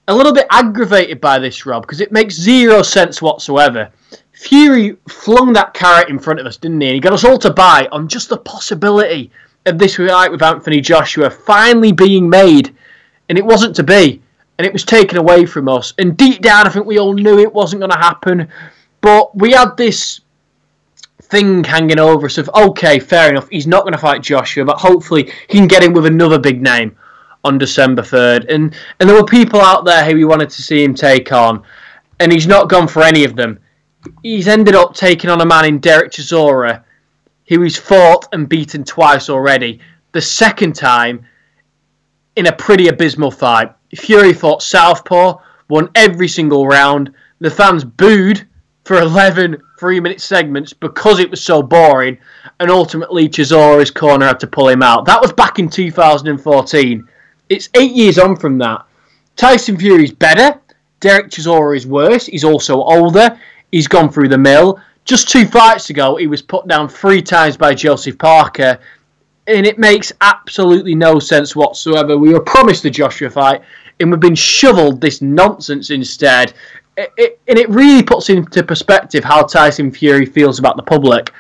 [0.08, 3.90] a little bit aggravated by this, Rob, because it makes zero sense whatsoever.
[4.38, 6.88] Fury flung that carrot in front of us, didn't he?
[6.88, 9.32] And he got us all to buy on just the possibility
[9.66, 12.76] of this fight with Anthony Joshua finally being made,
[13.30, 14.22] and it wasn't to be,
[14.60, 15.96] and it was taken away from us.
[15.98, 18.48] And deep down, I think we all knew it wasn't going to happen,
[19.02, 20.22] but we had this
[21.24, 24.78] thing hanging over us of okay, fair enough, he's not going to fight Joshua, but
[24.78, 26.96] hopefully he can get in with another big name
[27.44, 28.46] on December third.
[28.46, 31.64] And and there were people out there who we wanted to see him take on,
[32.20, 33.60] and he's not gone for any of them.
[34.24, 36.84] He's ended up taking on a man in Derek Chisora,
[37.48, 39.80] who he's fought and beaten twice already.
[40.12, 41.26] The second time
[42.36, 43.72] in a pretty abysmal fight.
[43.96, 45.40] Fury fought Southpaw,
[45.70, 47.14] won every single round.
[47.40, 48.48] The fans booed
[48.86, 52.18] for 11 three minute segments because it was so boring,
[52.60, 55.06] and ultimately Chisora's corner had to pull him out.
[55.06, 57.08] That was back in 2014.
[57.50, 58.86] It's eight years on from that.
[59.36, 60.60] Tyson Fury's better.
[61.00, 62.26] Derek Chisora is worse.
[62.26, 63.40] He's also older.
[63.72, 64.80] He's gone through the mill.
[65.06, 68.78] Just two fights ago, he was put down three times by Joseph Parker,
[69.48, 72.18] and it makes absolutely no sense whatsoever.
[72.18, 73.62] We were promised the Joshua fight,
[74.00, 76.54] and we've been shoveled this nonsense instead.
[76.98, 81.32] It, it, and it really puts into perspective how Tyson Fury feels about the public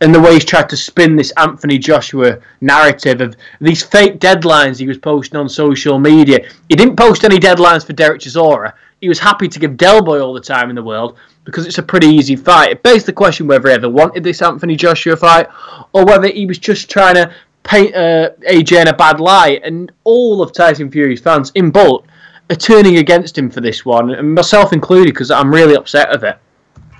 [0.00, 4.78] and the way he's tried to spin this Anthony Joshua narrative of these fake deadlines
[4.78, 6.46] he was posting on social media.
[6.68, 8.72] He didn't post any deadlines for Derek Chisora.
[9.00, 11.78] He was happy to give Del Boy all the time in the world because it's
[11.78, 12.70] a pretty easy fight.
[12.70, 15.46] It begs the question whether he ever wanted this Anthony Joshua fight
[15.92, 19.62] or whether he was just trying to paint uh, AJ in a bad light.
[19.64, 22.06] And all of Tyson Fury's fans in bulk
[22.50, 26.24] are turning against him for this one, and myself included, because I'm really upset of
[26.24, 26.38] it.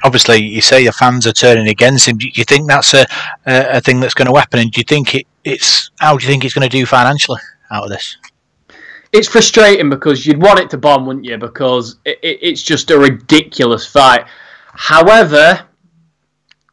[0.03, 2.19] Obviously, you say your fans are turning against him.
[2.19, 3.07] Do you think that's a
[3.47, 4.61] a, a thing that's going to happen?
[4.61, 7.41] And do you think it, it's how do you think he's going to do financially
[7.71, 8.17] out of this?
[9.15, 11.39] It's frustrating because you'd want it to bomb, wouldn't you?
[11.39, 14.27] Because it, it, it's just a ridiculous fight.
[14.73, 15.65] However,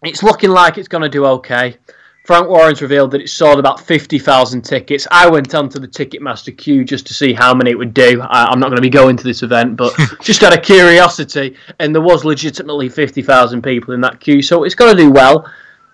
[0.04, 1.78] it's looking like it's going to do okay.
[2.26, 5.08] Frank Warren's revealed that it sold about 50,000 tickets.
[5.12, 8.20] I went onto the Ticketmaster queue just to see how many it would do.
[8.24, 11.56] I, am not going to be going to this event, but just out of curiosity,
[11.78, 15.48] and there was legitimately 50,000 people in that queue, so it's going to do well.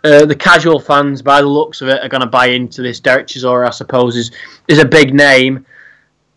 [0.06, 3.02] Uh, the casual fans, by the looks of it, are going to buy into this.
[3.02, 4.32] Derek Chisora, I suppose, is,
[4.70, 5.66] is a big name.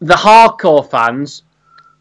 [0.01, 1.43] The hardcore fans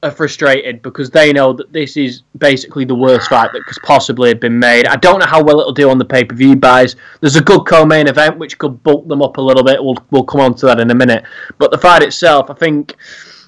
[0.02, 4.30] are frustrated because they know that this is basically the worst fight that could possibly
[4.30, 4.88] have been made.
[4.88, 6.96] I don't know how well it'll do on the pay per view buys.
[7.20, 9.84] There's a good co main event which could bulk them up a little bit.
[9.84, 11.26] We'll we'll come on to that in a minute.
[11.58, 12.96] But the fight itself, I think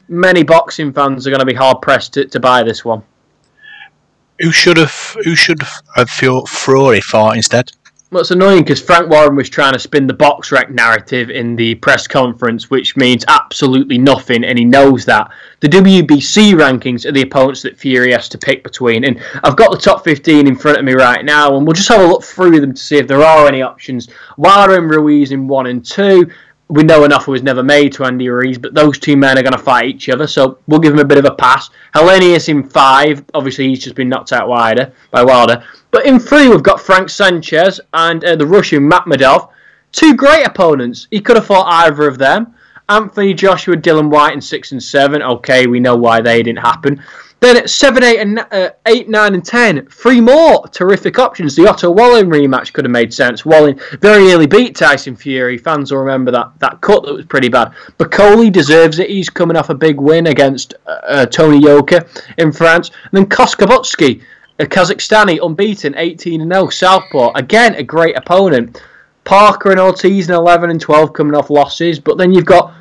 [0.10, 3.04] many boxing fans are going to be hard pressed to, to buy this one.
[4.40, 7.72] Who should have who should have uh, Fury fought instead?
[8.12, 11.76] Well, it's annoying because Frank Warren was trying to spin the BoxRec narrative in the
[11.76, 15.32] press conference, which means absolutely nothing, and he knows that.
[15.62, 19.71] The WBC rankings are the opponents that Fury has to pick between, and I've got
[19.71, 22.21] the top 15 in front of me right now, and we'll just have a look
[22.21, 24.10] through them to see if there are any options.
[24.36, 26.30] Wilder and Ruiz in 1 and 2,
[26.72, 29.52] we know enough was never made to Andy Ruiz, but those two men are going
[29.52, 31.70] to fight each other, so we'll give him a bit of a pass.
[31.94, 35.66] Helenius in five, obviously he's just been knocked out wider by Wilder.
[35.92, 39.50] But in three, we've got Frank Sanchez and uh, the Russian Makhmudov.
[39.92, 41.10] Two great opponents.
[41.12, 42.56] He could have fought either of them.
[42.88, 45.22] Anthony Joshua, Dillian Whyte in six and seven.
[45.22, 47.04] Okay, we know why they didn't happen.
[47.42, 51.56] Then at 7, 8, and uh, 8, 9, and 10, three more terrific options.
[51.56, 53.44] The Otto Wallin rematch could have made sense.
[53.44, 55.58] Wallin very nearly beat Tyson Fury.
[55.58, 57.74] Fans will remember that, that cut that was pretty bad.
[57.98, 59.10] Bakole deserves it.
[59.10, 62.92] He's coming off a big win against uh, uh Tony Yoka in France.
[63.12, 64.22] And then Kossobutskiy,
[64.60, 67.32] a Kazakhstani, unbeaten, 18 and 0, southpaw.
[67.34, 68.84] Again, a great opponent.
[69.24, 72.00] Parker and Ortiz in 11 and 12 coming off losses.
[72.00, 72.72] But then you've got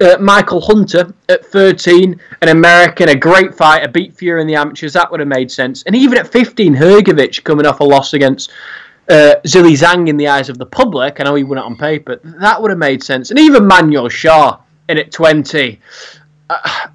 [0.00, 4.92] uh, Michael Hunter at 13, an American, a great fighter, beat Fury in the amateurs.
[4.94, 5.82] That would have made sense.
[5.84, 8.50] And even at 15, Hrgovic coming off a loss against
[9.08, 11.20] uh, Zhilei Zhang in the eyes of the public.
[11.20, 12.20] I know he won it on paper.
[12.22, 13.30] That would have made sense.
[13.30, 15.80] And even Manuel Shaw in at 20.
[16.48, 16.86] Uh,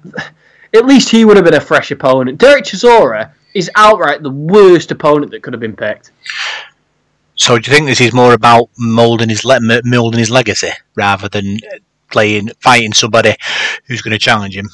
[0.74, 2.38] at least he would have been a fresh opponent.
[2.38, 6.10] Derek Chisora is outright the worst opponent that could have been picked.
[7.36, 11.28] So, do you think this is more about molding his le- molding his legacy rather
[11.28, 11.58] than
[12.10, 13.34] playing, fighting somebody
[13.86, 14.68] who's going to challenge him.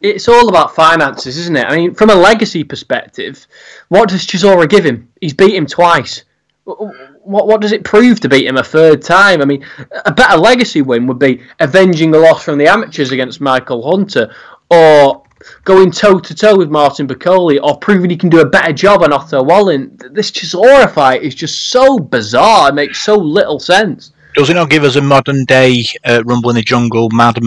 [0.00, 1.66] It's all about finances, isn't it?
[1.66, 3.46] I mean, from a legacy perspective,
[3.88, 5.08] what does Chisora give him?
[5.20, 6.24] He's beat him twice.
[6.64, 9.42] What what does it prove to beat him a third time?
[9.42, 9.64] I mean,
[10.06, 14.34] a better legacy win would be avenging the loss from the amateurs against Michael Hunter,
[14.70, 15.22] or
[15.64, 19.02] going toe to toe with Martin Bakole, or proving he can do a better job
[19.02, 19.98] on Otto Wallin.
[20.12, 22.70] This Chisora fight is just so bizarre.
[22.70, 24.12] It makes so little sense.
[24.34, 27.42] Does it not give us a modern day uh, Rumble in the Jungle, Muhammad,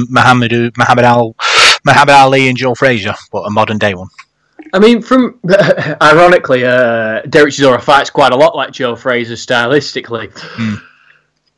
[0.75, 1.35] Muhammad, Al,
[1.85, 4.09] Muhammad Ali and Joe Frazier, but a modern day one?
[4.73, 5.39] I mean, from
[6.01, 10.31] ironically, uh, Derek Chisora fights quite a lot like Joe Frazier stylistically.
[10.31, 10.81] Mm.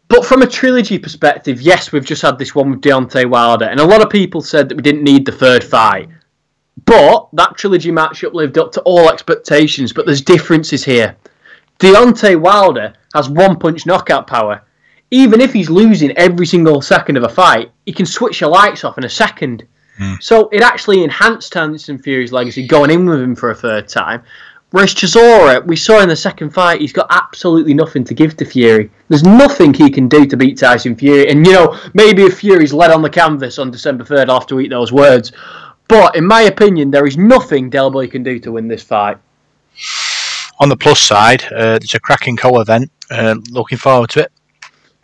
[0.08, 3.80] But from a trilogy perspective, yes, we've just had this one with Deontay Wilder, and
[3.80, 6.10] a lot of people said that we didn't need the third fight.
[6.86, 11.16] But that trilogy matchup lived up to all expectations, but there's differences here.
[11.80, 14.62] Deontay Wilder has one punch knockout power.
[15.12, 18.84] Even if he's losing every single second of a fight, he can switch the lights
[18.84, 19.66] off in a second.
[20.00, 20.22] Mm.
[20.22, 24.24] So it actually enhanced Tyson Fury's legacy going in with him for a third time.
[24.72, 28.46] Whereas Chisora, we saw in the second fight, he's got absolutely nothing to give to
[28.46, 28.92] Fury.
[29.08, 31.30] There's nothing he can do to beat Tyson Fury.
[31.30, 34.48] And, you know, maybe if Fury's led on the canvas on December 3rd, I'll have
[34.48, 35.32] to eat those words.
[35.88, 39.18] But, in my opinion, there is nothing Del Boy can do to win this fight.
[40.60, 42.92] On the plus side, uh, it's a cracking co event.
[43.10, 44.32] Uh, looking forward to it.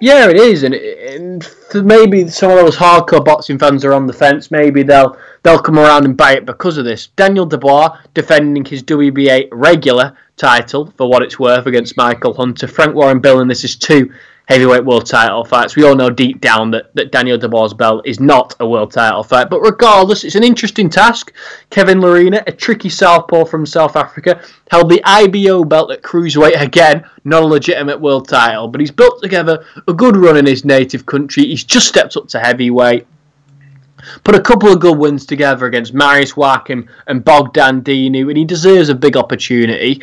[0.01, 4.13] Yeah, it is, and, and maybe some of those hardcore boxing fans are on the
[4.13, 4.49] fence.
[4.49, 7.07] Maybe they'll they'll come around and buy it because of this.
[7.15, 12.67] Daniel Dubois defending his WBA regular title for what it's worth against Michael Hunter.
[12.67, 14.11] Frank Warren Bill, and this is two
[14.51, 15.77] heavyweight world title fights.
[15.77, 19.23] We all know deep down that, that Daniel Dubois' belt is not a world title
[19.23, 21.31] fight, but regardless, it's an interesting task.
[21.69, 27.05] Kevin Lerena, a tricky southpaw from South Africa, held the IBO belt at cruiserweight again,
[27.23, 31.05] not a legitimate world title, but he's built together a good run in his native
[31.05, 31.45] country.
[31.45, 33.07] He's just stepped up to heavyweight.
[34.25, 38.43] Put a couple of good wins together against Marius Wachim and Bogdan Dinu, and he
[38.43, 40.01] deserves a big opportunity.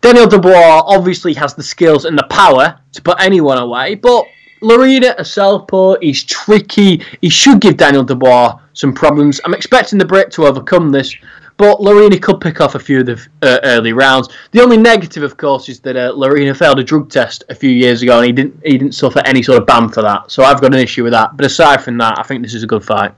[0.00, 4.26] Daniel Dubois obviously has the skills and the power to put anyone away, but
[4.62, 7.02] Lerena, a is tricky.
[7.20, 9.40] He should give Daniel Dubois some problems.
[9.44, 11.14] I'm expecting the Brit to overcome this,
[11.56, 14.28] but Lerena could pick off a few of the uh, early rounds.
[14.52, 17.70] The only negative, of course, is that uh, Lerena failed a drug test a few
[17.70, 20.30] years ago, and he didn't he didn't suffer any sort of ban for that.
[20.30, 21.36] So I've got an issue with that.
[21.36, 23.12] But aside from that, I think this is a good fight.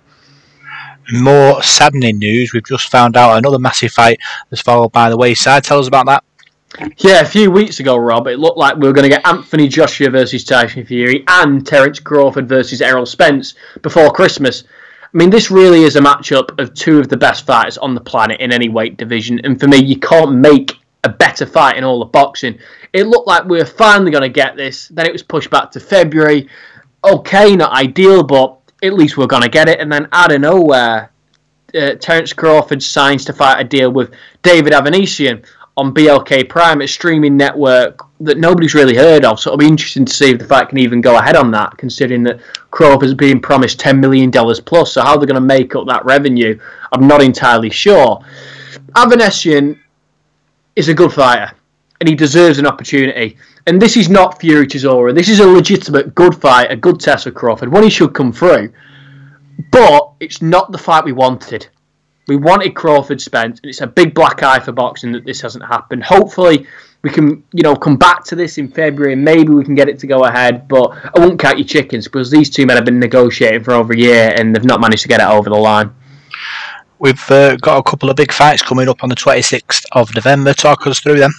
[1.13, 4.19] More saddening news: we've just found out another massive fight
[4.51, 5.65] has followed by the wayside.
[5.65, 6.25] Tell us about that.
[6.99, 9.69] Yeah, a few weeks ago, Rob, it looked like we were going to get Anthony
[9.69, 14.65] Joshua versus Tyson Fury and Terence Crawford versus Errol Spence before Christmas.
[15.03, 18.01] I mean, this really is a matchup of two of the best fighters on the
[18.01, 21.85] planet in any weight division, and for me, you can't make a better fight in
[21.85, 22.59] all of boxing.
[22.93, 25.71] It looked like we were finally going to get this, then it was pushed back
[25.73, 26.49] to February.
[27.03, 30.43] Okay, not ideal, but at least we're going to get it, and then out of
[30.43, 31.11] nowhere,
[31.75, 35.45] uh, Terence Crawford signs to fight a deal with David Avanesyan
[35.79, 39.39] on BLK Prime, a streaming network that nobody's really heard of.
[39.39, 41.79] So it'll be interesting to see if the fight can even go ahead on that,
[41.79, 42.41] considering that
[42.73, 44.93] Crawford's being promised $10 million plus.
[44.93, 46.59] So how they're going to make up that revenue,
[46.91, 48.21] I'm not entirely sure.
[48.97, 49.79] Avanesyan
[50.75, 51.53] is a good fighter,
[52.01, 53.37] and he deserves an opportunity.
[53.69, 55.15] And this is not Fury Chisora.
[55.15, 58.33] This is a legitimate good fight, a good test for Crawford, one he should come
[58.33, 58.73] through.
[59.71, 61.69] But it's not the fight we wanted.
[62.29, 65.65] We wanted Crawford Spence, and it's a big black eye for boxing that this hasn't
[65.65, 66.05] happened.
[66.05, 66.67] Hopefully,
[67.03, 69.89] we can, you know, come back to this in February and maybe we can get
[69.89, 70.67] it to go ahead.
[70.69, 73.93] But I won't count your chickens because these two men have been negotiating for over
[73.93, 75.95] a year and they've not managed to get it over the line.
[76.99, 80.53] We've uh, got a couple of big fights coming up on the 26th of November.
[80.53, 81.31] Talk us through them.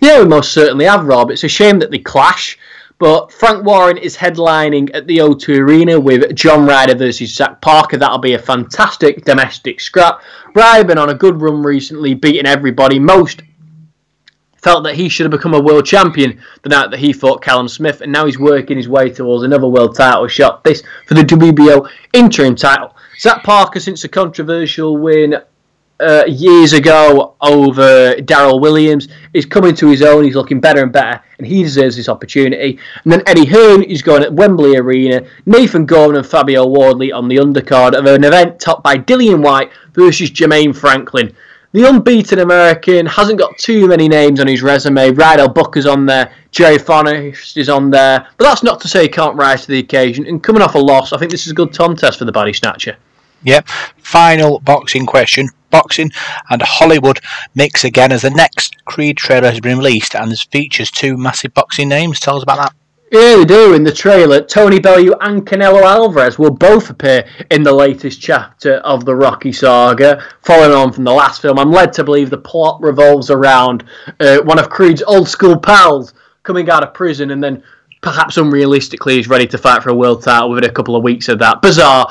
[0.00, 1.32] Yeah, we most certainly have, Rob.
[1.32, 2.56] It's a shame that they clash.
[2.98, 7.96] But Frank Warren is headlining at the O2 Arena with John Ryder versus Zach Parker.
[7.96, 10.22] That'll be a fantastic domestic scrap.
[10.54, 13.00] Ryder been on a good run recently, beating everybody.
[13.00, 13.42] Most
[14.64, 17.68] felt that he should have become a world champion the night that he fought Callum
[17.68, 20.64] Smith, and now he's working his way towards another world title shot.
[20.64, 22.96] This for the WBO interim title.
[23.18, 25.36] Zach Parker, since a controversial win
[26.00, 30.24] uh, years ago over Daryl Williams He's coming to his own.
[30.24, 32.78] He's looking better and better, and he deserves this opportunity.
[33.02, 35.22] And then Eddie Hearn is going at Wembley Arena.
[35.44, 39.72] Nathan Gorman and Fabio Wardley on the undercard of an event topped by Dillian Whyte
[39.92, 41.34] versus Jermaine Franklin.
[41.72, 45.10] The unbeaten American hasn't got too many names on his resume.
[45.10, 46.32] Rydell Booker's on there.
[46.52, 48.28] Jerry Forrest is on there.
[48.38, 50.24] But that's not to say he can't rise to the occasion.
[50.26, 52.52] And coming off a loss, I think this is a good contest for the body
[52.52, 52.96] snatcher.
[53.42, 53.66] Yep.
[53.98, 55.48] Final boxing question.
[55.74, 56.12] Boxing
[56.50, 57.18] and Hollywood
[57.56, 61.88] mix again as the next Creed trailer has been released and features two massive boxing
[61.88, 62.20] names.
[62.20, 62.72] Tell us about that.
[63.10, 63.74] Yeah, they do.
[63.74, 68.74] In the trailer, Tony Bellew and Canelo Alvarez will both appear in the latest chapter
[68.84, 71.58] of the Rocky saga, following on from the last film.
[71.58, 73.82] I'm led to believe the plot revolves around
[74.20, 76.14] uh, one of Creed's old school pals
[76.44, 77.64] coming out of prison and then
[78.00, 81.28] perhaps unrealistically is ready to fight for a world title within a couple of weeks
[81.28, 81.60] of that.
[81.62, 82.06] Bizarre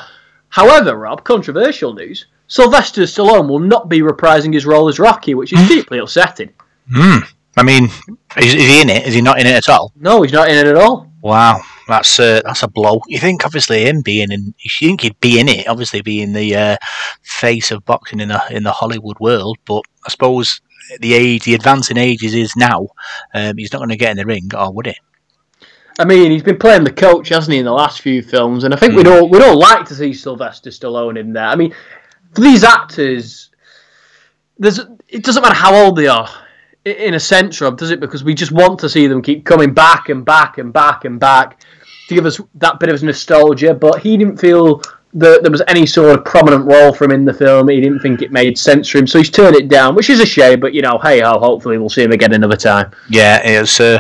[0.54, 5.52] However, Rob, controversial news: Sylvester Stallone will not be reprising his role as Rocky, which
[5.52, 5.68] is hmm.
[5.70, 6.54] deeply upsetting.
[6.94, 7.18] Hmm.
[7.58, 7.86] I mean,
[8.38, 9.08] is, is, he in it?
[9.08, 9.92] Is he not in it at all?
[9.96, 11.12] No, he's not in it at all.
[11.24, 11.64] Wow.
[11.88, 13.02] that's uh, that's a blow.
[13.08, 16.56] You think obviously him being in, you think he'd be in it, obviously being the
[16.56, 16.78] uh,
[17.24, 19.58] face of boxing in the in the Hollywood world.
[19.66, 20.62] But I suppose
[21.00, 22.90] the age, the advancing ages is now.
[23.34, 24.96] Um, he's not going to get in the ring, or would he?
[26.00, 28.64] I mean, he's been playing the coach, hasn't he, in the last few films?
[28.64, 28.98] And I think mm.
[28.98, 31.46] we'd all we'd all like to see Sylvester Stallone in there.
[31.46, 31.74] I mean,
[32.34, 33.50] for these actors,
[34.58, 36.30] there's it doesn't matter how old they are
[36.86, 38.00] in a sense, Rob, does it?
[38.00, 41.20] Because we just want to see them keep coming back and back and back and
[41.20, 41.62] back
[42.08, 43.74] to give us that bit of nostalgia.
[43.74, 44.82] But he didn't feel
[45.16, 47.68] that there was any sort of prominent role for him in the film.
[47.70, 50.20] He didn't think it made sense for him, so he's turned it down, which is
[50.20, 50.60] a shame.
[50.60, 52.92] But you know, hey ho, hopefully we'll see him again another time.
[53.10, 54.00] Yeah, it's uh,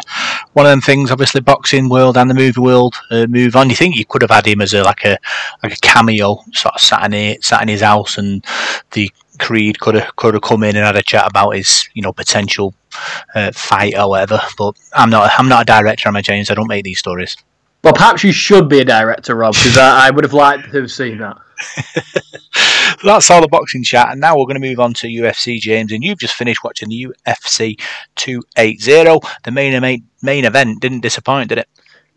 [0.53, 1.11] one of them things.
[1.11, 3.69] Obviously, boxing world and the movie world uh, move on.
[3.69, 5.17] You think you could have had him as a like a
[5.61, 8.43] like a cameo, sort of sat in, it, sat in his house, and
[8.91, 12.01] the Creed could have could have come in and had a chat about his you
[12.01, 12.73] know potential
[13.35, 14.41] uh, fight or whatever.
[14.57, 16.09] But I'm not I'm not a director.
[16.09, 16.49] I'm a James.
[16.49, 17.37] I don't make these stories.
[17.83, 20.81] Well, perhaps you should be a director, Rob, because I, I, would have liked to
[20.81, 21.37] have seen that.
[23.03, 25.91] That's all the boxing chat, and now we're going to move on to UFC, James.
[25.91, 27.77] And you've just finished watching the UFC
[28.15, 29.27] 280.
[29.43, 31.67] The main main event didn't disappoint, did it?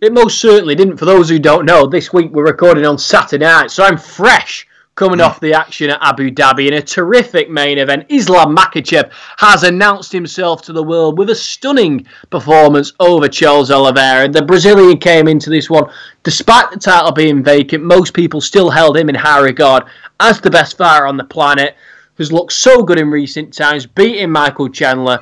[0.01, 0.99] It most certainly didn't.
[0.99, 4.69] For those who don't know, this week we're recording on Saturday night, so I'm fresh
[4.97, 8.07] coming off the action at Abu Dhabi in a terrific main event.
[8.09, 14.27] Islam Makhachev has announced himself to the world with a stunning performance over Charles Oliveira.
[14.27, 15.91] The Brazilian came into this one,
[16.23, 19.85] despite the title being vacant, most people still held him in high regard
[20.19, 21.77] as the best fighter on the planet,
[22.15, 25.21] who's looked so good in recent times, beating Michael Chandler.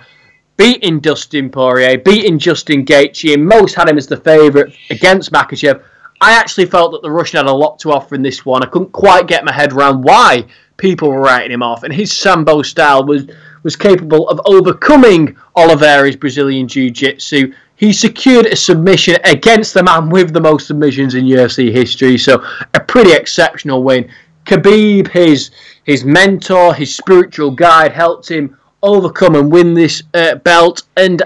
[0.57, 5.83] Beating Dustin Poirier, beating Justin Gaethje, and most had him as the favourite against Makhachev
[6.21, 8.62] I actually felt that the Russian had a lot to offer in this one.
[8.62, 10.47] I couldn't quite get my head around why
[10.77, 13.27] people were writing him off, and his sambo style was
[13.62, 17.51] was capable of overcoming Oliveira's Brazilian Jiu-Jitsu.
[17.77, 22.45] He secured a submission against the man with the most submissions in UFC history, so
[22.75, 24.11] a pretty exceptional win.
[24.45, 25.51] Khabib, his
[25.85, 31.23] his mentor, his spiritual guide, helped him overcome and win this uh, belt, and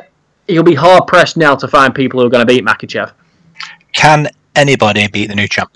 [0.47, 3.13] he'll be hard pressed now to find people who are going to beat Makhachev.
[3.93, 4.29] Can
[4.59, 5.71] anybody beat the new champ?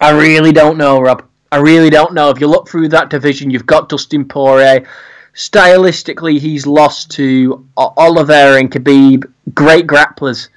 [0.00, 1.24] I really don't know, Rob.
[1.50, 2.30] I really don't know.
[2.30, 4.86] If you look through that division, you've got Dustin Poirier.
[5.34, 10.48] Stylistically, he's lost to Oliver and Khabib, great grapplers.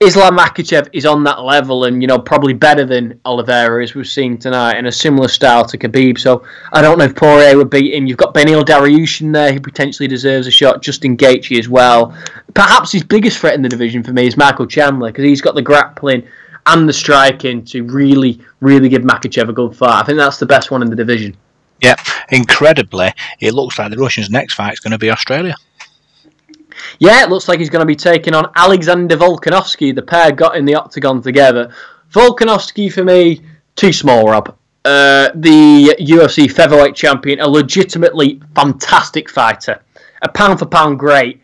[0.00, 4.06] Islam Makhachev is on that level and, you know, probably better than Oliveira, as we've
[4.06, 6.18] seen tonight, in a similar style to Khabib.
[6.18, 8.06] So I don't know if Poirier would beat him.
[8.06, 10.82] You've got Beneil Dariush there, who potentially deserves a shot.
[10.82, 12.14] Justin Gaethje as well.
[12.52, 15.54] Perhaps his biggest threat in the division for me is Michael Chandler, because he's got
[15.54, 16.26] the grappling
[16.66, 20.00] and the striking to really, really give Makhachev a good fight.
[20.00, 21.36] I think that's the best one in the division.
[21.82, 21.96] Yeah,
[22.30, 25.54] incredibly, it looks like the Russian's next fight is going to be Australia.
[26.98, 29.94] Yeah, it looks like he's going to be taking on Alexander Volkanovski.
[29.94, 31.72] The pair got in the octagon together.
[32.12, 33.42] Volkanovski, for me,
[33.76, 34.56] too small, Rob.
[34.84, 39.82] Uh, the UFC featherweight champion, a legitimately fantastic fighter,
[40.22, 41.42] a pound for pound great,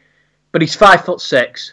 [0.53, 1.73] but he's five foot six.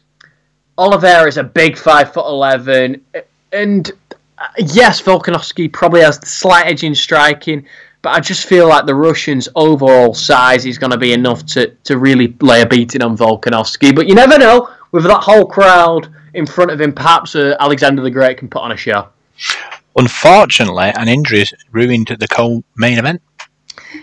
[0.78, 3.06] Oliveira is a big five foot eleven
[3.52, 3.92] and
[4.38, 7.66] uh, yes, Volkanovski probably has the slight edge in striking,
[8.02, 11.68] but I just feel like the Russians' overall size is going to be enough to,
[11.84, 13.94] to really lay a beating on Volkanovski.
[13.94, 14.70] But you never know.
[14.92, 18.62] With that whole crowd in front of him, perhaps uh, Alexander the Great can put
[18.62, 19.10] on a show.
[19.96, 23.22] Unfortunately, an injury ruined the co-main event.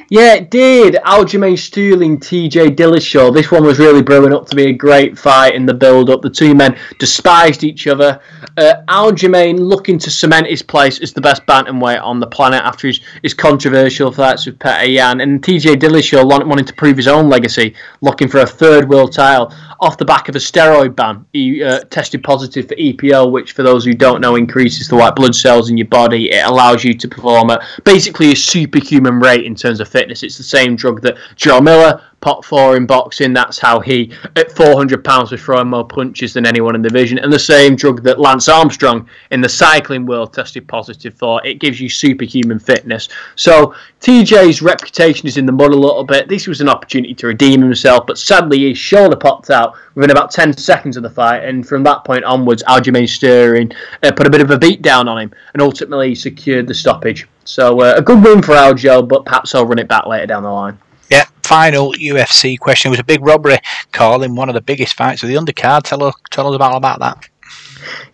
[0.09, 0.95] Yeah, it did.
[1.05, 3.35] Aljamain Sterling, TJ Dillashaw.
[3.35, 6.23] This one was really brewing up to be a great fight in the build-up.
[6.23, 8.21] The two men despised each other.
[8.57, 12.87] Uh, Aljamain looking to cement his place as the best bantamweight on the planet after
[12.87, 15.21] his, his controversial fights with Petr Yan.
[15.21, 19.53] And TJ Dillashaw wanting to prove his own legacy, looking for a third world title
[19.81, 21.25] off the back of a steroid ban.
[21.33, 25.15] He uh, tested positive for EPO, which, for those who don't know, increases the white
[25.15, 26.31] blood cells in your body.
[26.31, 30.23] It allows you to perform at basically a superhuman rate in terms of fitness.
[30.23, 33.33] It's the same drug that Joe Miller, pot four in boxing.
[33.33, 37.19] That's how he, at 400 pounds, was throwing more punches than anyone in the division.
[37.19, 41.45] And the same drug that Lance Armstrong in the cycling world tested positive for.
[41.47, 43.09] It gives you superhuman fitness.
[43.37, 46.29] So TJ's reputation is in the mud a little bit.
[46.29, 50.31] This was an opportunity to redeem himself, but sadly his shoulder popped out within about
[50.31, 51.45] 10 seconds of the fight.
[51.45, 55.09] And from that point onwards, Aljamain Sterling uh, put a bit of a beat down
[55.09, 57.27] on him and ultimately secured the stoppage.
[57.45, 60.43] So uh, a good win for Aljo, but perhaps I'll run it back later down
[60.43, 60.79] the line.
[61.11, 62.89] Yeah, final UFC question.
[62.89, 63.59] It was a big robbery
[63.93, 65.83] call in one of the biggest fights of the undercard.
[65.83, 67.29] Tell us, tell us about, about that.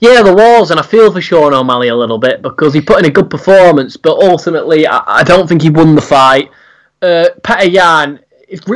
[0.00, 2.98] Yeah, the walls, and I feel for Sean O'Malley a little bit because he put
[2.98, 6.50] in a good performance, but ultimately, I, I don't think he won the fight.
[7.00, 8.20] Uh, Petr Yan,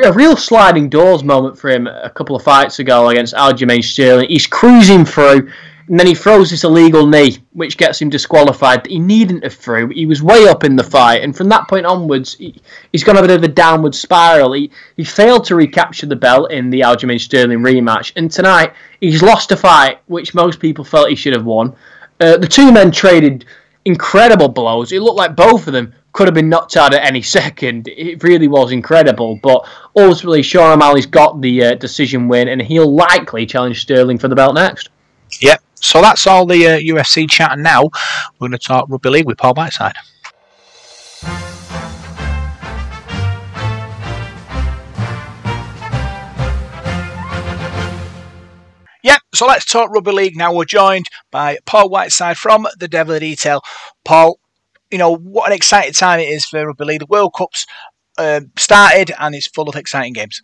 [0.05, 4.29] a real sliding doors moment for him a couple of fights ago against Aljamain Sterling.
[4.29, 5.51] He's cruising through.
[5.89, 8.87] And then he throws this illegal knee, which gets him disqualified.
[8.87, 9.89] He needn't have threw.
[9.89, 12.61] He was way up in the fight, and from that point onwards, he,
[12.93, 14.53] has gone a bit of a downward spiral.
[14.53, 19.23] He he failed to recapture the belt in the Aljamain Sterling rematch, and tonight he's
[19.23, 21.75] lost a fight which most people felt he should have won.
[22.21, 23.45] Uh, the two men traded
[23.85, 24.91] incredible blows.
[24.91, 27.89] It looked like both of them could have been knocked out at any second.
[27.89, 29.39] It really was incredible.
[29.41, 34.29] But ultimately, Sean O'Malley's got the uh, decision win, and he'll likely challenge Sterling for
[34.29, 34.89] the belt next.
[35.41, 35.63] Yep.
[35.81, 39.27] So that's all the uh, UFC chat, and now we're going to talk rugby league
[39.27, 39.95] with Paul Whiteside.
[49.07, 50.53] Yep, so let's talk rugby league now.
[50.53, 53.61] We're joined by Paul Whiteside from the Devil of Detail.
[54.05, 54.41] Paul,
[54.91, 57.01] you know, what an exciting time it is for rugby league.
[57.01, 57.67] The World Cup's
[58.19, 60.41] uh, started and it's full of exciting games.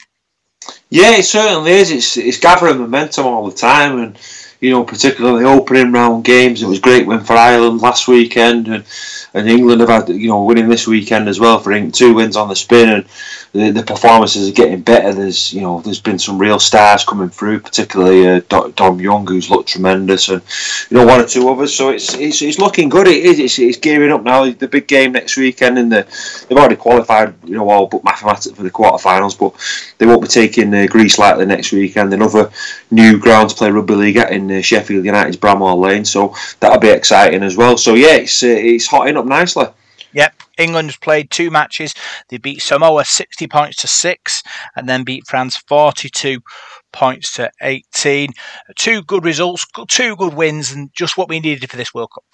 [0.91, 1.91] Yeah, it certainly is.
[1.91, 4.16] It's, it's gathering momentum all the time and
[4.62, 6.62] you know, particularly opening round games.
[6.62, 8.84] It was great win for Ireland last weekend, and,
[9.34, 12.48] and England have had you know winning this weekend as well for two wins on
[12.48, 13.04] the spin, and
[13.50, 15.12] the, the performances are getting better.
[15.12, 18.40] There's you know there's been some real stars coming through, particularly uh,
[18.76, 20.40] Dom Young who's looked tremendous, and
[20.90, 21.74] you know one or two others.
[21.74, 23.08] So it's it's, it's looking good.
[23.08, 23.40] It is.
[23.40, 24.48] It's, it's gearing up now.
[24.48, 27.34] The big game next weekend, and the, they've already qualified.
[27.42, 29.58] You know all but mathematics for the quarterfinals, but
[29.98, 32.14] they won't be taking uh, Greece lightly next weekend.
[32.14, 32.48] Another
[32.92, 36.80] new ground to play rugby league at in uh, Sheffield United's Bramall Lane, so that'll
[36.80, 37.76] be exciting as well.
[37.76, 39.66] So yeah, it's uh, it's hotting up nicely.
[40.12, 41.94] Yep, England's played two matches.
[42.28, 44.42] They beat Samoa 60 points to 6
[44.76, 46.40] and then beat France 42
[46.92, 48.30] points to 18.
[48.76, 52.24] Two good results, two good wins, and just what we needed for this World Cup.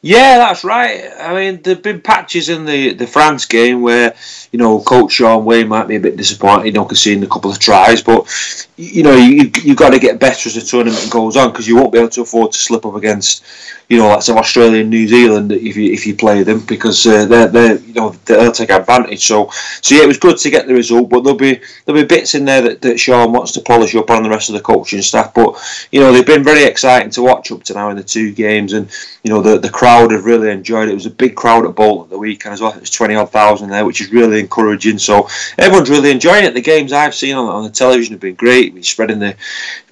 [0.00, 1.10] Yeah, that's right.
[1.18, 4.14] I mean, there've been patches in the, the France game where,
[4.52, 7.50] you know, Coach Shaun Wane might be a bit disappointed, you know, conceding a couple
[7.50, 8.28] of tries, but,
[8.76, 11.76] you know, you, you've got to get better as the tournament goes on because you
[11.76, 13.44] won't be able to afford to slip up against,
[13.88, 17.06] you know, like some Australia and New Zealand if you if you play them because
[17.06, 19.26] uh, they're they you know they'll take advantage.
[19.26, 19.50] So
[19.82, 22.34] so yeah, it was good to get the result, but there'll be there'll be bits
[22.34, 25.00] in there that, that Shaun wants to polish up on the rest of the coaching
[25.00, 25.32] staff.
[25.34, 25.56] But
[25.90, 28.74] you know they've been very exciting to watch up to now in the two games,
[28.74, 28.90] and
[29.22, 30.92] you know the the crowd have really enjoyed it.
[30.92, 32.72] It was a big crowd at Bolt at the weekend as well.
[32.72, 34.98] It was twenty odd thousand there, which is really encouraging.
[34.98, 35.28] So
[35.58, 36.54] everyone's really enjoying it.
[36.54, 38.74] The games I've seen on, on the television have been great.
[38.74, 39.36] We're spreading the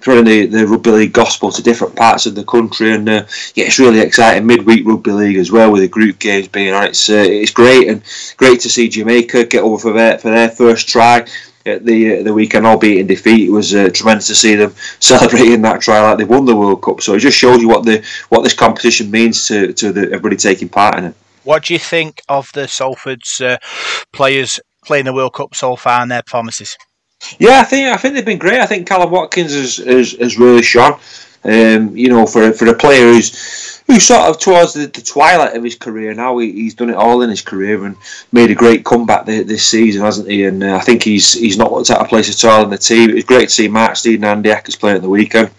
[0.00, 3.66] spreading the, the rugby league gospel to different parts of the country, and uh, yeah,
[3.66, 4.46] it's really exciting.
[4.46, 6.84] Midweek rugby league as well, with the group games being on.
[6.84, 8.02] It's uh, it's great and
[8.36, 11.26] great to see Jamaica get over for their for their first try
[11.66, 13.48] at the uh, the weekend, albeit in defeat.
[13.48, 16.82] It was uh, tremendous to see them celebrating that try like they won the World
[16.82, 17.00] Cup.
[17.00, 20.36] So it just shows you what the what this competition means to to the, everybody
[20.36, 21.14] taking part in it.
[21.44, 23.58] What do you think of the Salford's uh,
[24.12, 26.76] players playing the World Cup so far and their performances?
[27.38, 28.60] Yeah, I think I think they've been great.
[28.60, 30.98] I think Callum Watkins has, has, has really shone.
[31.44, 35.56] Um, you know, for for a player who's who's sort of towards the, the twilight
[35.56, 37.96] of his career now, he, he's done it all in his career and
[38.32, 40.44] made a great comeback this season, hasn't he?
[40.44, 42.78] And uh, I think he's he's not looked out of place at all in the
[42.78, 43.10] team.
[43.10, 45.50] It was great to see Mark Sneyd and Andy Ackers playing at the weekend.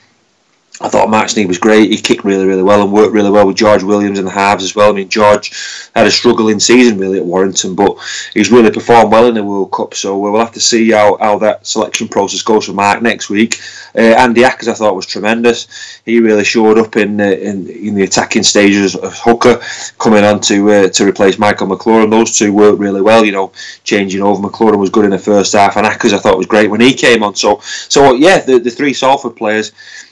[0.80, 1.90] I thought Mark Sneyd was great.
[1.90, 4.64] He kicked really, really well and worked really well with George Williams in the halves
[4.64, 4.92] as well.
[4.92, 5.52] I mean, George
[5.96, 7.98] had a struggling season really at Warrington, but
[8.36, 9.96] he's really performed well in the World Cup.
[9.96, 13.60] So we'll have to see how, how that selection process goes for Mark next week.
[13.96, 16.00] Uh, Andy Ackers, I thought, was tremendous.
[16.06, 19.60] He really showed up in uh, in, in the attacking stages of hooker,
[19.98, 22.12] coming on to uh, to replace Michael McIlorum.
[22.12, 23.26] Those two worked really well.
[23.26, 23.52] You know,
[23.84, 24.48] changing over.
[24.48, 26.94] McIlorum was good in the first half, and Ackers I thought was great when he
[26.94, 27.34] came on.
[27.34, 29.72] So so yeah, the the three Salford players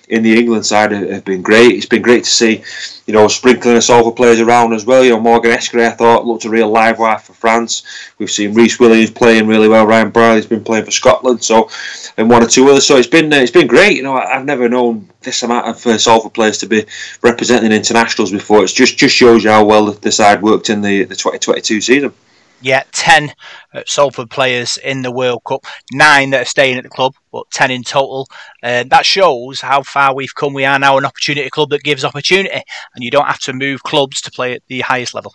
[0.09, 1.73] in the England side have been great.
[1.73, 2.63] It's been great to see,
[3.07, 5.03] you know, sprinkling us over players around as well.
[5.03, 7.83] You know, Morgan Escaré, I thought, looked a real live wire for France.
[8.17, 9.87] We've seen Rhys Williams playing really well.
[9.87, 11.69] Ryan Brierley's been playing for Scotland, so
[12.17, 12.85] and one or two others.
[12.85, 13.97] So it's been uh, it's been great.
[13.97, 16.85] You know, I've never known this amount of uh, Salford players to be
[17.21, 18.63] representing internationals before.
[18.63, 22.13] It just just shows you how well the side worked in the the 2022 season
[22.65, 23.31] yeah, 10
[23.75, 27.45] uh, Salford players in the World Cup, nine that are staying at the club, but
[27.51, 28.27] 10 in total.
[28.63, 30.51] Uh, that shows how far we've come.
[30.51, 32.63] We are now an opportunity club that gives opportunity,
[32.95, 35.31] and you don't have to move clubs to play at the highest level.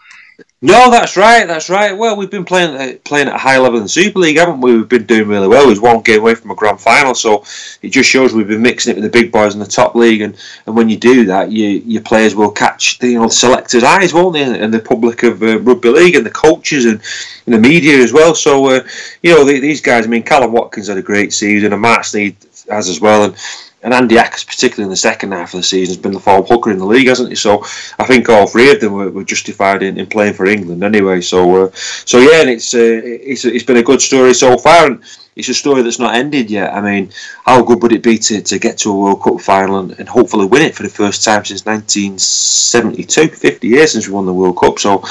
[0.62, 1.46] No, that's right.
[1.46, 1.96] That's right.
[1.96, 4.60] Well, we've been playing uh, playing at a high level in the Super League, haven't
[4.60, 4.76] we?
[4.76, 5.66] We've been doing really well.
[5.66, 7.44] We're one game away from a grand final, so
[7.80, 10.20] it just shows we've been mixing it with the big boys in the top league.
[10.20, 10.36] And,
[10.66, 14.12] and when you do that, you, your players will catch the you know selectors' eyes,
[14.12, 14.42] won't they?
[14.42, 17.00] And the public of uh, rugby league and the coaches and,
[17.46, 18.34] and the media as well.
[18.34, 18.80] So uh,
[19.22, 20.04] you know the, these guys.
[20.04, 22.36] I mean, Callum Watkins had a great season, and Mark Sneyd
[22.68, 23.24] has as well.
[23.24, 23.34] And
[23.82, 26.44] and Andy Ackers, particularly in the second half of the season, has been the form
[26.44, 27.34] hooker in the league, hasn't he?
[27.34, 27.62] So
[27.98, 31.22] I think all three of them were, were justified in, in, playing for England anyway.
[31.22, 34.86] So uh, so yeah, and it's, uh, it's it's been a good story so far,
[34.86, 35.02] and
[35.36, 36.74] it's a story that's not ended yet.
[36.74, 37.10] I mean,
[37.46, 40.08] how good would it be to, to get to a World Cup final and, and
[40.08, 44.34] hopefully win it for the first time since 1972, 50 years since we won the
[44.34, 44.78] World Cup.
[44.78, 45.02] So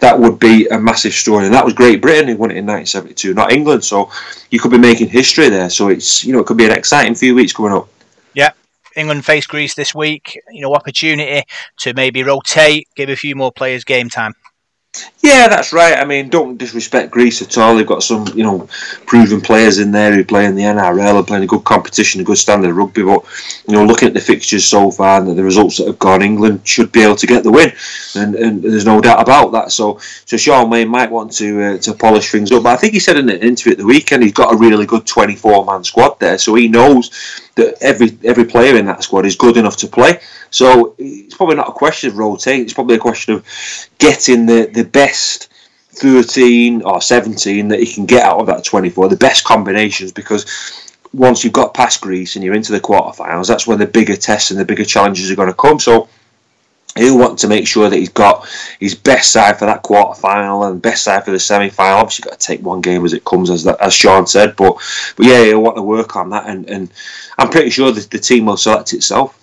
[0.00, 2.66] that would be a massive story, and that was Great Britain who won it in
[2.66, 3.84] 1972, not England.
[3.84, 4.10] So
[4.50, 5.68] you could be making history there.
[5.68, 7.88] So it's you know it could be an exciting few weeks coming up.
[8.34, 8.50] Yeah,
[8.96, 10.40] England face Greece this week.
[10.50, 11.44] You know, opportunity
[11.78, 14.34] to maybe rotate, give a few more players game time.
[15.22, 15.98] Yeah, that's right.
[15.98, 17.74] I mean, don't disrespect Greece at all.
[17.74, 18.68] They've got some, you know,
[19.06, 22.24] proven players in there who play in the NRL and playing a good competition, a
[22.24, 23.02] good standard of rugby.
[23.02, 23.24] But
[23.66, 26.66] you know, looking at the fixtures so far and the results that have gone, England
[26.66, 27.72] should be able to get the win,
[28.16, 29.72] and, and there's no doubt about that.
[29.72, 32.62] So, so Shaun Wane might want to uh, to polish things up.
[32.62, 34.86] But I think he said in an interview at the weekend he's got a really
[34.86, 39.26] good 24 man squad there, so he knows that every every player in that squad
[39.26, 40.20] is good enough to play.
[40.54, 42.62] So it's probably not a question of rotating.
[42.62, 43.44] It's probably a question of
[43.98, 45.48] getting the, the best
[45.88, 50.46] 13 or 17 that he can get out of that 24, the best combinations, because
[51.12, 54.52] once you've got past Greece and you're into the quarterfinals, that's when the bigger tests
[54.52, 55.80] and the bigger challenges are going to come.
[55.80, 56.08] So
[56.94, 58.46] he'll want to make sure that he's got
[58.78, 61.98] his best side for that quarter final and best side for the semi final.
[61.98, 64.54] Obviously, got to take one game as it comes, as that, as Shaun said.
[64.54, 64.76] But
[65.16, 66.92] but yeah, he'll want to work on that, and, and
[67.38, 69.40] I'm pretty sure that the team will select itself.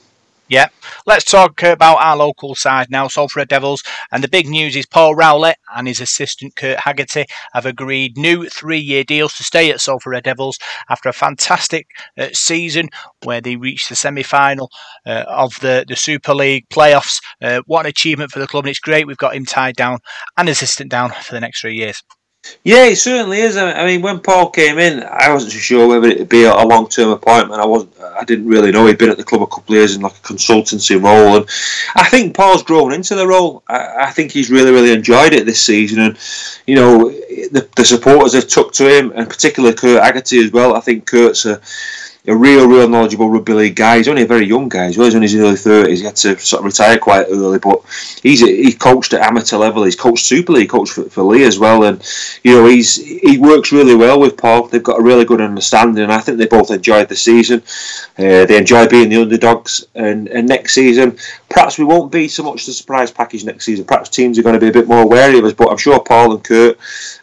[0.48, 0.68] Yeah.
[1.06, 3.84] Let's talk about our local side now, Salford Devils.
[4.12, 8.50] And the big news is Paul Rowley and his assistant Kurt Haggerty have agreed new
[8.50, 11.88] three year deals to stay at Salford Devils after a fantastic
[12.18, 12.90] uh, season
[13.24, 14.70] where they reached the semi final
[15.06, 17.22] uh, of the, the Super League playoffs.
[17.42, 20.00] Uh, what an achievement for the club, and it's great we've got him tied down
[20.38, 22.04] and assistant down for the next three years.
[22.64, 23.56] Yeah, it certainly is.
[23.56, 27.62] I mean, when Paul came in, I wasn't sure whether it'd be a long-term appointment.
[27.62, 27.94] I wasn't.
[28.00, 30.02] Uh, I didn't really know he'd been at the club a couple of years in
[30.02, 31.50] like a consultancy role, and
[31.96, 33.62] I think Paul's grown into the role.
[33.68, 36.18] I, I think he's really, really enjoyed it this season, and
[36.66, 40.76] you know, the, the supporters have took to him, and particularly Kurt Haggerty as well.
[40.76, 41.62] I think Kurt's a
[42.28, 43.98] a real, real knowledgeable rugby league guy.
[43.98, 45.06] He's only a very young guy as well.
[45.06, 46.00] He's in his early thirties.
[46.00, 47.82] He had to sort of retire quite early, but
[48.22, 49.84] he's he coached at amateur level.
[49.84, 52.02] He's coached Super League, coached for, for Leigh as well, and
[52.44, 54.68] you know he's he works really well with Paul.
[54.68, 57.64] They've got a really good understanding, and I think they both enjoyed the season.
[58.20, 61.18] Uh, they enjoy being the underdogs, and, and next season
[61.52, 63.86] perhaps we won't be so much the surprise package next season.
[63.86, 66.00] Perhaps teams are going to be a bit more wary of us, but I'm sure
[66.00, 66.78] Paul and Kurt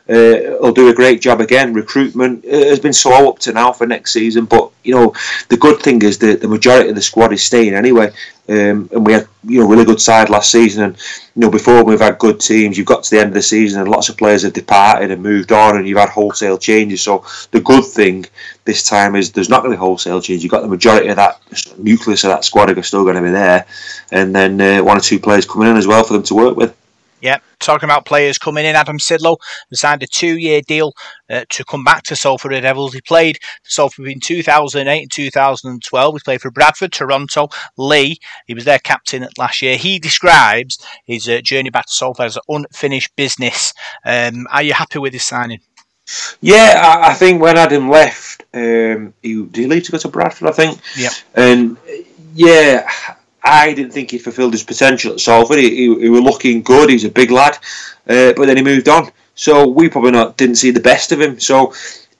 [0.08, 1.74] uh, will do a great job again.
[1.74, 5.14] Recruitment uh, has been slow up to now for next season, but you know
[5.48, 8.10] the good thing is that the majority of the squad is staying anyway.
[8.50, 10.96] Um, and we had you know really good side last season, and
[11.34, 12.78] you know before we've had good teams.
[12.78, 15.22] You've got to the end of the season, and lots of players have departed and
[15.22, 17.02] moved on, and you've had wholesale changes.
[17.02, 18.24] So the good thing
[18.64, 20.42] this time is there's not going to be wholesale change.
[20.42, 21.40] You've got the majority of that
[21.76, 23.66] nucleus of that squad are still going to be there,
[24.10, 26.56] and then uh, one or two players coming in as well for them to work
[26.56, 26.74] with.
[27.20, 29.38] Yeah, talking about players coming in, Adam Sidlow
[29.72, 30.92] signed a two-year deal
[31.28, 32.94] uh, to come back to Salford Red Devils.
[32.94, 36.14] He played for Salford between 2008 and 2012.
[36.14, 38.18] He played for Bradford, Toronto, Leigh.
[38.46, 39.76] He was their captain last year.
[39.76, 43.72] He describes his uh, journey back to Salford as unfinished business.
[44.04, 45.60] Um, are you happy with his signing?
[46.40, 50.08] Yeah, I, I think when Adam left, um, he did he leave to go to
[50.08, 50.80] Bradford, I think.
[50.96, 51.10] Yeah.
[51.34, 51.76] And
[52.34, 52.88] yeah,
[53.48, 55.58] I didn't think he fulfilled his potential at Salford.
[55.58, 56.90] He, he, he was looking good.
[56.90, 57.56] He's a big lad,
[58.08, 59.10] uh, but then he moved on.
[59.34, 61.40] So we probably not didn't see the best of him.
[61.40, 61.72] So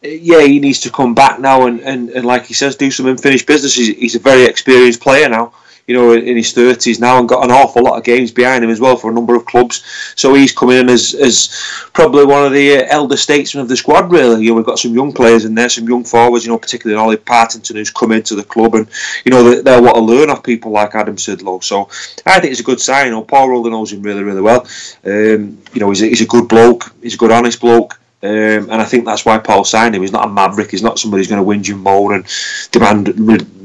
[0.04, 2.90] uh, yeah, he needs to come back now and, and, and like he says, do
[2.90, 3.74] some unfinished business.
[3.74, 5.52] He's, he's a very experienced player now
[5.89, 8.68] you know, in his thirties now, and got an awful lot of games behind him
[8.68, 9.82] as well for a number of clubs.
[10.16, 11.49] So he's coming in as, as
[11.95, 14.12] probably one of the uh, elder statesmen of the squad.
[14.12, 16.45] Really, you know, we've got some young players in there, some young forwards.
[16.45, 18.86] You know, particularly Ollie Partington who's come into the club, and
[19.24, 21.64] you know they, they'll want to learn off people like Adam Sidlow.
[21.64, 21.89] So
[22.26, 23.07] I think it's a good sign.
[23.07, 24.66] You know, Paul Rowley knows him really, really well.
[25.05, 26.95] Um, you know, he's a, he's a good bloke.
[27.03, 27.99] He's a good, honest bloke.
[28.20, 30.02] Um, and I think that's why Paul signed him.
[30.02, 30.72] He's not a maverick.
[30.72, 32.26] He's not somebody who's going to win you more and
[32.72, 33.08] demand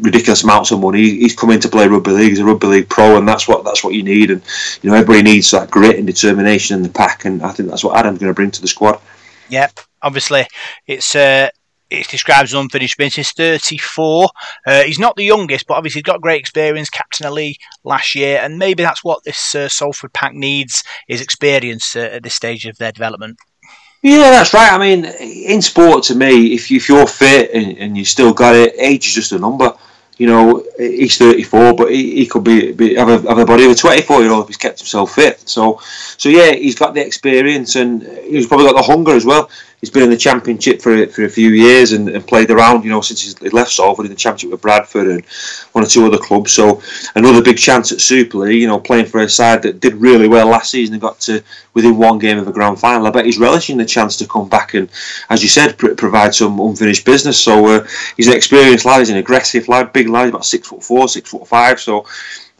[0.05, 1.01] ridiculous amounts of money.
[1.01, 2.29] He's coming to play rugby league.
[2.29, 4.29] He's a rugby league pro, and that's what that's what you need.
[4.29, 4.43] And
[4.81, 7.25] you know, everybody needs that grit and determination in the pack.
[7.25, 8.99] And I think that's what Adam's going to bring to the squad.
[9.49, 9.69] Yeah,
[10.01, 10.45] obviously,
[10.87, 11.15] it's.
[11.15, 11.49] Uh
[11.95, 13.33] it's unfinished business.
[13.33, 14.27] 34.
[14.65, 16.89] Uh, he's not the youngest, but obviously he's got great experience.
[16.89, 21.21] Captain of Leigh last year, and maybe that's what this uh, Salford pack needs: is
[21.21, 23.37] experience uh, at this stage of their development.
[24.03, 24.73] Yeah, that's right.
[24.73, 28.33] I mean, in sport, to me, if, you, if you're fit and, and you still
[28.33, 29.73] got it, age is just a number.
[30.17, 33.63] You know, he's 34, but he, he could be, be have, a, have a body
[33.63, 35.47] of a 24 year old if he's kept himself fit.
[35.47, 35.79] So,
[36.17, 39.49] so yeah, he's got the experience and he's probably got the hunger as well.
[39.83, 42.85] He's been in the championship for for a few years and, and played around.
[42.85, 45.25] You know, since he left Salford in the championship with Bradford and
[45.73, 46.53] one or two other clubs.
[46.53, 46.81] So
[47.15, 48.61] another big chance at Super League.
[48.61, 51.43] You know, playing for a side that did really well last season and got to
[51.73, 53.05] within one game of a grand final.
[53.05, 54.89] I bet he's relishing the chance to come back and,
[55.29, 57.37] as you said, pr- provide some unfinished business.
[57.37, 58.99] So uh, he's an experienced lad.
[58.99, 60.25] He's an aggressive lad, big lad.
[60.25, 61.81] He's about six foot four, six foot five.
[61.81, 62.05] So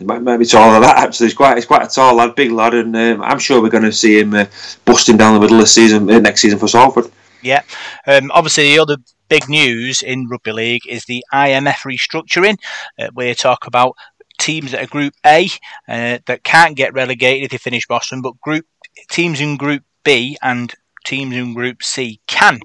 [0.05, 0.97] maybe taller than that.
[0.97, 3.69] Actually, he's quite he's quite a tall lad, big lad, and um, I'm sure we're
[3.69, 4.45] going to see him uh,
[4.85, 7.11] busting down the middle of the season uh, next season for Salford.
[7.41, 7.63] Yeah,
[8.07, 8.97] um, obviously the other
[9.27, 12.57] big news in rugby league is the IMG restructuring.
[12.99, 13.95] Uh, we talk about
[14.39, 15.49] teams that are Group A
[15.87, 18.65] uh, that can't get relegated if they finish bottom, but group
[19.09, 20.73] teams in Group B and
[21.05, 22.59] teams in Group C can.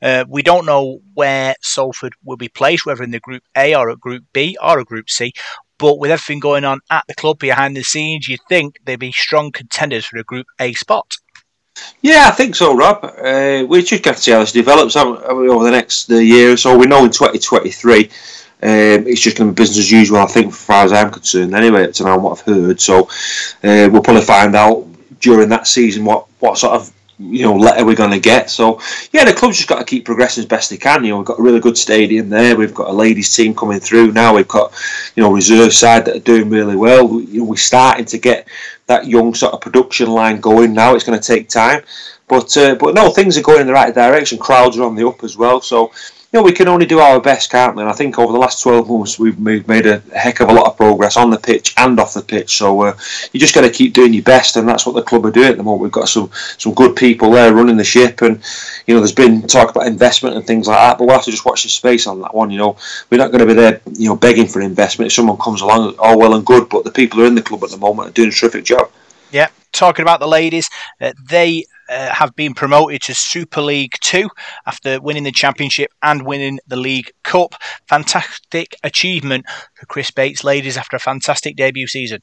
[0.00, 3.88] Uh, we don't know where Salford will be placed, whether in the Group A or
[3.88, 5.32] a Group B or a Group C.
[5.82, 9.10] But with everything going on at the club behind the scenes, you'd think they'd be
[9.10, 11.16] strong contenders for a Group A spot.
[12.02, 13.04] Yeah, I think so, Rob.
[13.04, 16.78] Uh, we just got to see how this develops over the next year or so.
[16.78, 18.10] We know in 2023 um,
[18.62, 21.52] it's just going to be business as usual, I think, as far as I'm concerned,
[21.52, 22.80] anyway, to know what I've heard.
[22.80, 23.08] So
[23.64, 24.86] uh, we'll probably find out
[25.18, 28.50] during that season what, what sort of you know letter we're going to get.
[28.50, 28.80] So
[29.12, 31.04] yeah, the club's just got to keep progressing as best they can.
[31.04, 32.56] You know, we've got a really good stadium there.
[32.56, 34.34] We've got a ladies team coming through now.
[34.34, 34.72] We've got
[35.14, 37.06] you know reserve side that are doing really well.
[37.06, 38.48] We, you know, we're starting to get
[38.86, 40.94] that young sort of production line going now.
[40.94, 41.82] It's going to take time,
[42.28, 44.38] but uh, but no, things are going in the right direction.
[44.38, 45.60] Crowds are on the up as well.
[45.60, 45.92] So
[46.32, 47.82] you know, we can only do our best, can't we?
[47.82, 50.64] And I think over the last 12 months, we've made a heck of a lot
[50.64, 52.56] of progress on the pitch and off the pitch.
[52.56, 52.96] So uh,
[53.32, 55.50] you just got to keep doing your best, and that's what the club are doing
[55.50, 55.82] at the moment.
[55.82, 58.42] We've got some some good people there running the ship, and
[58.86, 60.96] you know, there's been talk about investment and things like that.
[60.96, 62.50] But we'll have to just watch the space on that one.
[62.50, 62.76] You know,
[63.10, 65.08] we're not going to be there, you know, begging for investment.
[65.08, 67.42] If someone comes along, all well and good, but the people who are in the
[67.42, 68.90] club at the moment are doing a terrific job.
[69.32, 70.68] Yeah, talking about the ladies,
[71.00, 74.28] uh, they uh, have been promoted to Super League 2
[74.66, 77.54] after winning the championship and winning the League Cup.
[77.88, 79.44] Fantastic achievement
[79.74, 82.22] for Chris Bates ladies after a fantastic debut season.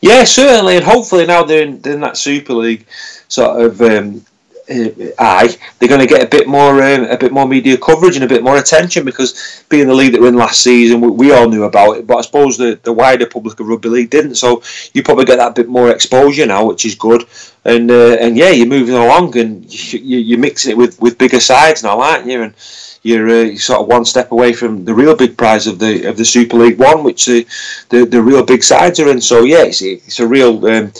[0.00, 2.86] Yeah, certainly, and hopefully now they're in, they're in that Super League
[3.28, 4.24] sort of um,
[4.68, 5.48] uh,
[5.78, 8.28] they're going to get a bit more um, a bit more media coverage and a
[8.28, 11.32] bit more attention because being the league that we were in last season, we, we,
[11.32, 14.36] all knew about it, but I suppose the, the wider public of rugby league didn't.
[14.36, 14.62] So
[14.94, 17.24] you probably get that bit more exposure now, which is good.
[17.64, 21.40] And uh, and yeah, you're moving along and you, you're mixing it with, with bigger
[21.40, 22.42] sides now, aren't you?
[22.42, 22.54] And
[23.02, 26.04] you're, uh, you're sort of one step away from the real big prize of the
[26.06, 27.46] of the Super League One, which the
[27.88, 29.20] the, the real big sides are in.
[29.20, 30.64] So yeah, it's, it's a real.
[30.66, 30.92] Um,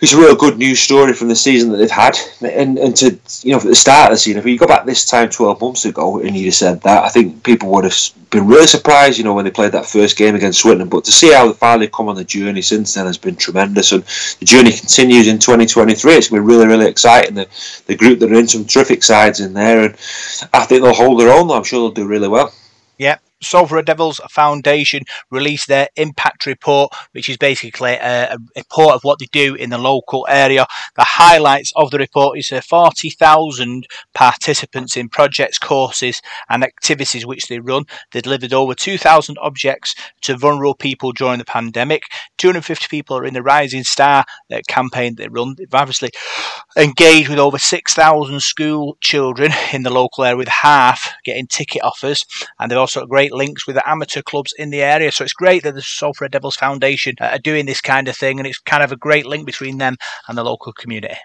[0.00, 2.18] it's a real good news story from the season that they've had.
[2.42, 4.84] And, and to, you know, at the start of the season, if you go back
[4.84, 7.96] this time 12 months ago and you'd have said that, I think people would have
[8.28, 10.90] been really surprised, you know, when they played that first game against Swinton.
[10.90, 13.92] But to see how they've finally come on the journey since then has been tremendous.
[13.92, 14.02] And
[14.38, 16.12] the journey continues in 2023.
[16.12, 17.34] It's going to be really, really exciting.
[17.34, 17.48] The,
[17.86, 19.86] the group that are in some terrific sides in there.
[19.86, 19.94] And
[20.52, 21.56] I think they'll hold their own, though.
[21.56, 22.52] I'm sure they'll do really well.
[23.42, 29.18] Salford Devils Foundation released their impact report, which is basically a, a, report of what
[29.18, 30.66] they do in the local area.
[30.96, 37.48] The highlights of the report is uh, 40,000 participants in projects, courses, and activities which
[37.48, 37.84] they run.
[38.12, 42.04] They delivered over 2,000 objects to vulnerable people during the pandemic.
[42.38, 45.54] 250 people are in the Rising Star uh, campaign they run.
[45.58, 46.10] They've obviously
[46.76, 52.24] engaged with over 6,000 school children in the local area, with half getting ticket offers,
[52.58, 55.12] and they've also got great links with the amateur clubs in the area.
[55.12, 58.46] So it's great that the Salford Devils Foundation are doing this kind of thing, and
[58.46, 59.96] it's kind of a great link between them
[60.28, 61.16] and the local community.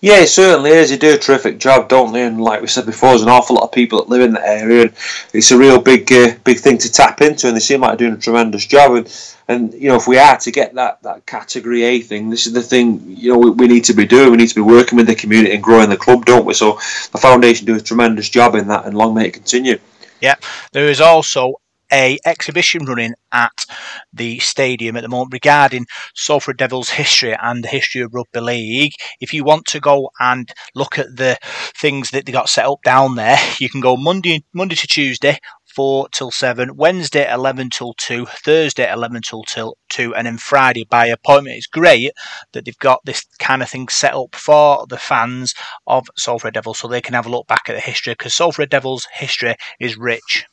[0.00, 0.90] Yeah, it certainly is.
[0.90, 2.24] They do a terrific job, don't they?
[2.24, 4.46] And like we said before, there's an awful lot of people that live in the
[4.46, 4.92] area, and
[5.34, 7.48] it's a real big, uh, big thing to tap into.
[7.48, 8.92] And they seem like they're doing a tremendous job.
[8.92, 12.46] And and you know, if we are to get that that category A thing, this
[12.46, 14.30] is the thing you know we, we need to be doing.
[14.30, 16.54] We need to be working with the community and growing the club, don't we?
[16.54, 16.74] So
[17.12, 19.78] the foundation do a tremendous job in that, and long may it continue.
[20.20, 20.36] Yeah,
[20.72, 21.54] there is also
[21.92, 23.66] a exhibition running at
[24.12, 28.92] the stadium at the moment regarding Salford Devils history and the history of rugby league.
[29.20, 31.36] If you want to go and look at the
[31.76, 35.38] things that they got set up down there, you can go Monday Monday to Tuesday
[35.74, 40.84] 4 till 7, Wednesday 11 till 2, Thursday 11 till till 2, and then Friday
[40.88, 41.56] by appointment.
[41.56, 42.12] It's great
[42.52, 45.54] that they've got this kind of thing set up for the fans
[45.86, 48.70] of Salford Devils so they can have a look back at the history because Salford
[48.70, 50.44] Devils history is rich.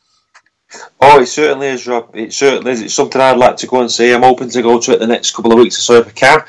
[1.00, 2.14] Oh, it certainly is, Rob.
[2.14, 2.82] It certainly is.
[2.82, 4.12] It's something I'd like to go and see.
[4.12, 6.12] I'm hoping to go to it the next couple of weeks or so if I
[6.12, 6.44] can.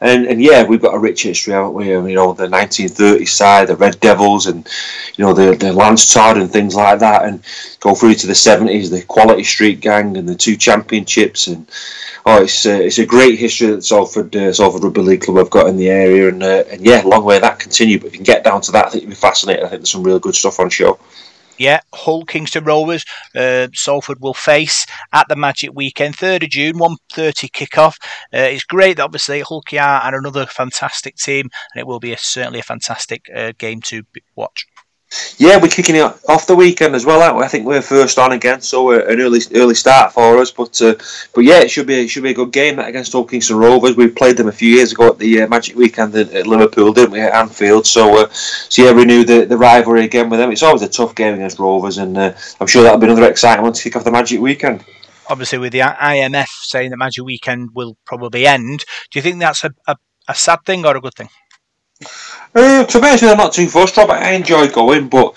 [0.00, 1.88] And and yeah, we've got a rich history, haven't we?
[1.88, 4.66] You know, the 1930s side, the Red Devils, and
[5.14, 7.44] you know the the Lance and things like that, and
[7.80, 11.70] go through to the 70s, the Quality Street Gang and the two championships, and
[12.26, 15.50] oh, it's uh, it's a great history that Salford uh, Salford Rugby League Club have
[15.50, 17.98] got in the area, and uh, and yeah, long way that continue.
[17.98, 19.64] But if you can get down to that, I think you'll be fascinated.
[19.64, 20.98] I think there's some real good stuff on show
[21.60, 23.04] yeah, Hull Kingston Rovers,
[23.36, 28.02] uh, Salford will face at the Magic Weekend, 3rd of June, 1.30 kickoff.
[28.32, 32.14] Uh, it's great that obviously Hull KR are another fantastic team, and it will be
[32.14, 34.04] a, certainly a fantastic uh, game to
[34.36, 34.66] watch.
[35.38, 37.42] Yeah, we're kicking it off the weekend as well.
[37.42, 40.52] I think we're first on again, so an early early start for us.
[40.52, 40.94] But uh,
[41.34, 43.96] but yeah, it should be it should be a good game against Hull Kingston Rovers.
[43.96, 47.10] We played them a few years ago at the uh, Magic Weekend at, Liverpool, didn't
[47.10, 47.86] we, at Anfield?
[47.86, 50.52] So uh, so yeah, renew the, the rivalry again with them.
[50.52, 53.64] It's always a tough game against Rovers, and uh, I'm sure that'll be another exciting
[53.64, 54.84] one to kick off the Magic Weekend.
[55.28, 59.64] Obviously, with the IMG saying that Magic Weekend will probably end, do you think that's
[59.64, 59.96] a, a,
[60.28, 61.30] a sad thing or a good thing?
[62.52, 64.14] Uh, to be honest, I'm not too fussed, Robert.
[64.14, 65.28] I enjoy going, but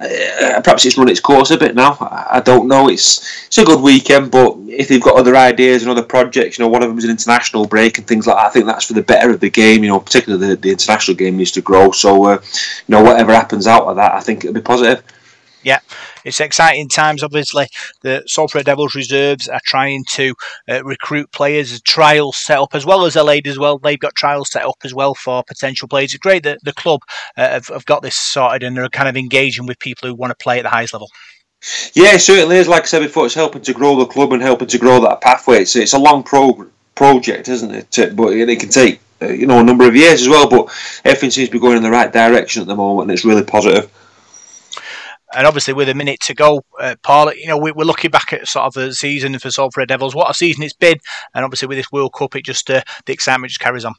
[0.00, 1.96] uh, perhaps it's run its course a bit now.
[2.00, 2.88] I, I, don't know.
[2.88, 6.64] It's it's a good weekend, but if they've got other ideas and other projects, you
[6.64, 8.46] know, one of them is an international break and things like that.
[8.46, 9.82] I think that's for the better of the game.
[9.82, 11.90] You know, particularly the, the international game needs to grow.
[11.90, 15.02] So, uh, you know, whatever happens out of that, I think it'll be positive.
[15.62, 15.78] Yeah,
[16.24, 17.22] it's exciting times.
[17.22, 17.66] Obviously,
[18.00, 20.34] the Salford Devils reserves are trying to
[20.68, 23.78] uh, recruit players, trials set up as well as Adelaide as well.
[23.78, 26.14] They've got trials set up as well for potential players.
[26.14, 27.00] It's great that the club
[27.36, 30.30] uh, have, have got this sorted and they're kind of engaging with people who want
[30.32, 31.08] to play at the highest level.
[31.94, 32.66] Yeah, certainly is.
[32.66, 35.20] Like I said before, it's helping to grow the club and helping to grow that
[35.20, 35.62] pathway.
[35.62, 38.16] It's, it's a long pro- project, isn't it?
[38.16, 40.50] But it can take uh, you know a number of years as well.
[40.50, 43.24] But everything seems to be going in the right direction at the moment, and it's
[43.24, 43.88] really positive
[45.34, 48.32] and obviously with a minute to go, uh, Paul, you know, we, are looking back
[48.32, 50.14] at sort of the season for Salford Devils.
[50.14, 50.98] What a season it's been,
[51.34, 53.94] and obviously with this World Cup, it just uh, the excitement just carries on.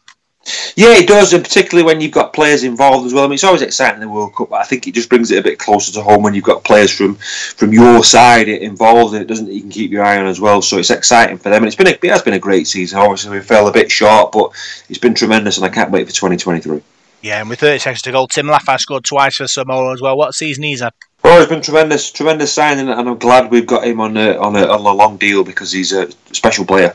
[0.75, 3.23] Yeah, it does, and particularly when you've got players involved as well.
[3.23, 5.31] I mean, it's always exciting in the World Cup, but I think it just brings
[5.31, 9.13] it a bit closer to home when you've got players from from your side involved,
[9.13, 10.61] and it doesn't you can keep your eye on as well.
[10.61, 12.99] So it's exciting for them, and it's been a, it has been a great season.
[12.99, 14.51] Obviously, we fell a bit short, but
[14.89, 16.81] it's been tremendous, and I can't wait for 2023.
[17.23, 20.17] Yeah, and with 30 seconds to go, Tim Lafai scored twice for Samoa as well.
[20.17, 20.91] What season he's had?
[21.23, 24.57] Oh, it's been tremendous, tremendous signing, and I'm glad we've got him on a, on
[24.57, 26.93] a, on a long deal because he's a special player.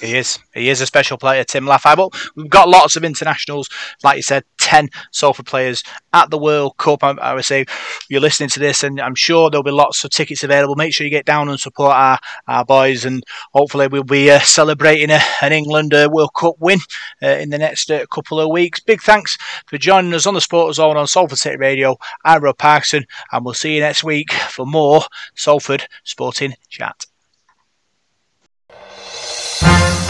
[0.00, 0.38] He is.
[0.52, 1.96] He is a special player, Tim Lafai.
[1.96, 3.68] But we've got lots of internationals,
[4.02, 5.82] like you said, 10 Salford players
[6.12, 7.02] at the World Cup.
[7.02, 7.64] I, I, would say
[8.08, 10.74] you're listening to this, and I'm sure there'll be lots of tickets available.
[10.74, 12.18] Make sure you get down and support our,
[12.48, 13.22] our boys, and
[13.52, 16.80] hopefully we'll be uh, celebrating a, an England uh, World Cup win
[17.22, 18.80] uh, in the next uh, couple of weeks.
[18.80, 19.36] Big thanks
[19.66, 21.96] for joining us on the Sport Zone on Salford City Radio.
[22.24, 25.02] I'm Rob Parkinson, and we'll see you next week for more
[25.34, 27.06] Salford Sporting Chat.
[29.64, 30.03] Thank you.